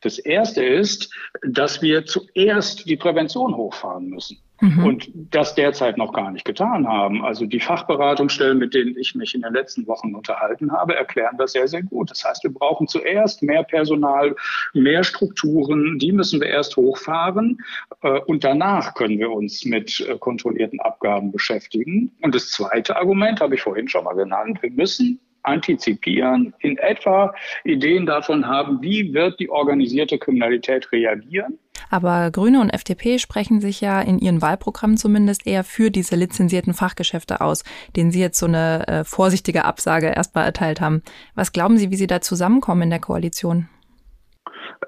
Das 0.00 0.18
erste 0.18 0.64
ist, 0.64 1.14
dass 1.42 1.80
wir 1.80 2.04
zuerst 2.04 2.88
die 2.88 2.96
Prävention 2.96 3.56
hochfahren 3.56 4.08
müssen. 4.08 4.38
Mhm. 4.62 4.84
Und 4.84 5.10
das 5.12 5.56
derzeit 5.56 5.98
noch 5.98 6.12
gar 6.12 6.30
nicht 6.30 6.44
getan 6.44 6.86
haben. 6.86 7.24
Also 7.24 7.46
die 7.46 7.58
Fachberatungsstellen, 7.58 8.58
mit 8.58 8.74
denen 8.74 8.96
ich 8.96 9.16
mich 9.16 9.34
in 9.34 9.42
den 9.42 9.52
letzten 9.52 9.88
Wochen 9.88 10.14
unterhalten 10.14 10.70
habe, 10.70 10.94
erklären 10.94 11.36
das 11.36 11.52
sehr, 11.52 11.66
sehr 11.66 11.82
gut. 11.82 12.12
Das 12.12 12.24
heißt, 12.24 12.44
wir 12.44 12.54
brauchen 12.54 12.86
zuerst 12.86 13.42
mehr 13.42 13.64
Personal, 13.64 14.36
mehr 14.72 15.02
Strukturen, 15.02 15.98
die 15.98 16.12
müssen 16.12 16.40
wir 16.40 16.46
erst 16.46 16.76
hochfahren 16.76 17.58
äh, 18.02 18.20
und 18.20 18.44
danach 18.44 18.94
können 18.94 19.18
wir 19.18 19.32
uns 19.32 19.64
mit 19.64 19.98
äh, 20.00 20.16
kontrollierten 20.16 20.78
Abgaben 20.78 21.32
beschäftigen. 21.32 22.12
Und 22.22 22.32
das 22.32 22.50
zweite 22.50 22.96
Argument 22.96 23.40
habe 23.40 23.56
ich 23.56 23.62
vorhin 23.62 23.88
schon 23.88 24.04
mal 24.04 24.14
genannt. 24.14 24.62
Wir 24.62 24.70
müssen 24.70 25.18
antizipieren, 25.42 26.54
in 26.60 26.78
etwa 26.78 27.34
Ideen 27.64 28.06
davon 28.06 28.46
haben, 28.46 28.80
wie 28.80 29.12
wird 29.12 29.40
die 29.40 29.50
organisierte 29.50 30.18
Kriminalität 30.18 30.92
reagieren. 30.92 31.58
Aber 31.90 32.30
Grüne 32.30 32.60
und 32.60 32.70
FDP 32.70 33.18
sprechen 33.18 33.60
sich 33.60 33.80
ja 33.80 34.00
in 34.00 34.18
ihren 34.18 34.40
Wahlprogrammen 34.40 34.96
zumindest 34.96 35.46
eher 35.46 35.64
für 35.64 35.90
diese 35.90 36.16
lizenzierten 36.16 36.74
Fachgeschäfte 36.74 37.40
aus, 37.40 37.64
denen 37.96 38.10
Sie 38.10 38.20
jetzt 38.20 38.38
so 38.38 38.46
eine 38.46 38.88
äh, 38.88 39.04
vorsichtige 39.04 39.64
Absage 39.64 40.08
erstmal 40.08 40.44
erteilt 40.44 40.80
haben. 40.80 41.02
Was 41.34 41.52
glauben 41.52 41.78
Sie, 41.78 41.90
wie 41.90 41.96
Sie 41.96 42.06
da 42.06 42.20
zusammenkommen 42.20 42.82
in 42.82 42.90
der 42.90 43.00
Koalition? 43.00 43.68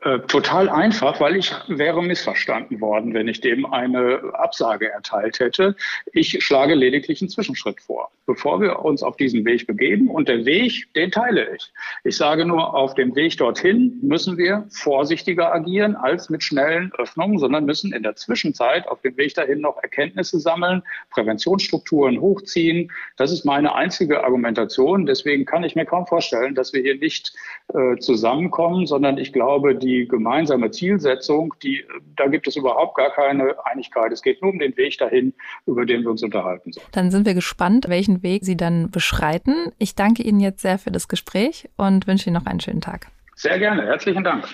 Äh, 0.03 0.21
total 0.21 0.69
einfach, 0.69 1.21
weil 1.21 1.37
ich 1.37 1.53
wäre 1.69 2.03
missverstanden 2.03 2.81
worden, 2.81 3.15
wenn 3.15 3.29
ich 3.29 3.41
dem 3.41 3.65
eine 3.65 4.21
Absage 4.35 4.91
erteilt 4.91 5.41
hätte. 5.41 5.77
Ich 6.13 6.45
schlage 6.45 6.75
lediglich 6.75 7.23
einen 7.23 7.31
Zwischenschritt 7.31 7.81
vor, 7.81 8.11
bevor 8.27 8.61
wir 8.61 8.81
uns 8.81 9.03
auf 9.03 9.17
diesen 9.17 9.45
Weg 9.45 9.67
begeben. 9.67 10.11
Und 10.11 10.29
der 10.29 10.45
Weg, 10.45 10.93
den 10.95 11.11
teile 11.11 11.55
ich. 11.55 11.73
Ich 12.03 12.17
sage 12.17 12.45
nur, 12.45 12.75
auf 12.75 12.95
dem 12.95 13.15
Weg 13.15 13.37
dorthin 13.39 13.99
müssen 14.03 14.37
wir 14.37 14.67
vorsichtiger 14.71 15.55
agieren 15.55 15.97
als 15.97 16.29
mit 16.29 16.43
schnellen 16.43 16.93
Öffnungen, 16.99 17.39
sondern 17.39 17.65
müssen 17.65 17.93
in 17.93 18.03
der 18.03 18.17
Zwischenzeit 18.17 18.87
auf 18.89 19.01
dem 19.03 19.17
Weg 19.17 19.35
dahin 19.35 19.61
noch 19.61 19.83
Erkenntnisse 19.83 20.41
sammeln, 20.41 20.83
Präventionsstrukturen 21.11 22.21
hochziehen. 22.21 22.91
Das 23.17 23.33
ist 23.33 23.45
meine 23.45 23.75
einzige 23.75 24.25
Argumentation. 24.25 25.07
Deswegen 25.07 25.45
kann 25.45 25.65
ich 25.65 25.77
mir 25.77 25.87
kaum 25.87 26.07
vorstellen, 26.07 26.55
dass 26.55 26.73
wir 26.73 26.83
hier 26.83 26.99
nicht 26.99 27.33
äh, 27.73 27.97
zusammenkommen, 27.99 28.87
sondern 28.87 29.19
ich 29.19 29.33
glaube, 29.65 29.75
die 29.77 30.07
gemeinsame 30.07 30.71
Zielsetzung, 30.71 31.55
die, 31.63 31.85
da 32.17 32.27
gibt 32.27 32.47
es 32.47 32.57
überhaupt 32.57 32.97
gar 32.97 33.11
keine 33.11 33.55
Einigkeit. 33.65 34.13
Es 34.13 34.23
geht 34.23 34.43
nur 34.43 34.53
um 34.53 34.59
den 34.59 34.77
Weg 34.77 34.99
dahin, 34.99 35.33
über 35.67 35.87
den 35.87 36.03
wir 36.03 36.11
uns 36.11 36.23
unterhalten 36.23 36.73
sollen. 36.73 36.87
Dann 36.93 37.11
sind 37.11 37.27
wir 37.27 37.35
gespannt, 37.35 37.89
welchen 37.89 38.23
Weg 38.23 38.45
Sie 38.45 38.57
dann 38.57 38.91
beschreiten. 38.91 39.73
Ich 39.79 39.95
danke 39.95 40.23
Ihnen 40.23 40.41
jetzt 40.41 40.61
sehr 40.61 40.79
für 40.79 40.91
das 40.91 41.09
Gespräch 41.09 41.69
und 41.77 42.07
wünsche 42.07 42.29
Ihnen 42.29 42.35
noch 42.35 42.47
einen 42.47 42.61
schönen 42.61 42.81
Tag. 42.81 43.09
Sehr 43.37 43.59
gerne. 43.59 43.87
Herzlichen 43.87 44.25
Dank. 44.25 44.45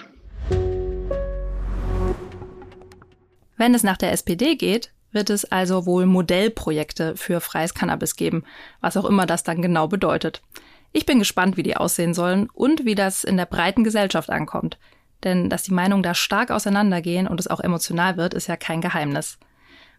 Wenn 3.57 3.75
es 3.75 3.83
nach 3.83 3.99
der 3.99 4.13
SPD 4.13 4.57
geht, 4.57 4.93
wird 5.13 5.29
es 5.29 5.45
also 5.45 5.87
wohl 5.87 6.07
Modellprojekte 6.07 7.17
für 7.17 7.41
freies 7.41 7.75
Cannabis 7.75 8.15
geben, 8.15 8.45
was 8.81 8.97
auch 8.97 9.05
immer 9.05 9.27
das 9.27 9.43
dann 9.43 9.61
genau 9.61 9.89
bedeutet. 9.89 10.41
Ich 10.93 11.05
bin 11.05 11.19
gespannt, 11.19 11.57
wie 11.57 11.63
die 11.63 11.77
aussehen 11.77 12.15
sollen 12.15 12.49
und 12.53 12.85
wie 12.85 12.95
das 12.95 13.23
in 13.23 13.37
der 13.37 13.47
breiten 13.47 13.85
Gesellschaft 13.85 14.31
ankommt. 14.31 14.79
Denn 15.25 15.51
dass 15.51 15.63
die 15.63 15.75
Meinungen 15.75 16.03
da 16.03 16.15
stark 16.15 16.51
auseinandergehen 16.51 17.27
und 17.27 17.41
es 17.41 17.49
auch 17.49 17.61
emotional 17.61 18.17
wird, 18.17 18.35
ist 18.35 18.47
ja 18.47 18.57
kein 18.57 18.81
Geheimnis. 18.81 19.39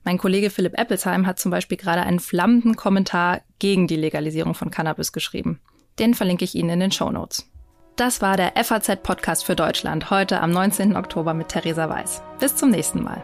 Mein 0.03 0.17
Kollege 0.17 0.49
Philipp 0.49 0.77
Eppelsheim 0.79 1.27
hat 1.27 1.39
zum 1.39 1.51
Beispiel 1.51 1.77
gerade 1.77 2.01
einen 2.01 2.19
flammenden 2.19 2.75
Kommentar 2.75 3.41
gegen 3.59 3.87
die 3.87 3.95
Legalisierung 3.95 4.55
von 4.55 4.71
Cannabis 4.71 5.11
geschrieben. 5.11 5.59
Den 5.99 6.15
verlinke 6.15 6.43
ich 6.43 6.55
Ihnen 6.55 6.69
in 6.69 6.79
den 6.79 6.91
Show 6.91 7.11
Notes. 7.11 7.47
Das 7.97 8.21
war 8.21 8.37
der 8.37 8.53
FAZ-Podcast 8.55 9.45
für 9.45 9.55
Deutschland 9.55 10.09
heute 10.09 10.41
am 10.41 10.49
19. 10.49 10.95
Oktober 10.95 11.33
mit 11.33 11.49
Theresa 11.49 11.87
Weiß. 11.87 12.23
Bis 12.39 12.55
zum 12.55 12.71
nächsten 12.71 13.03
Mal. 13.03 13.23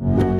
you 0.00 0.33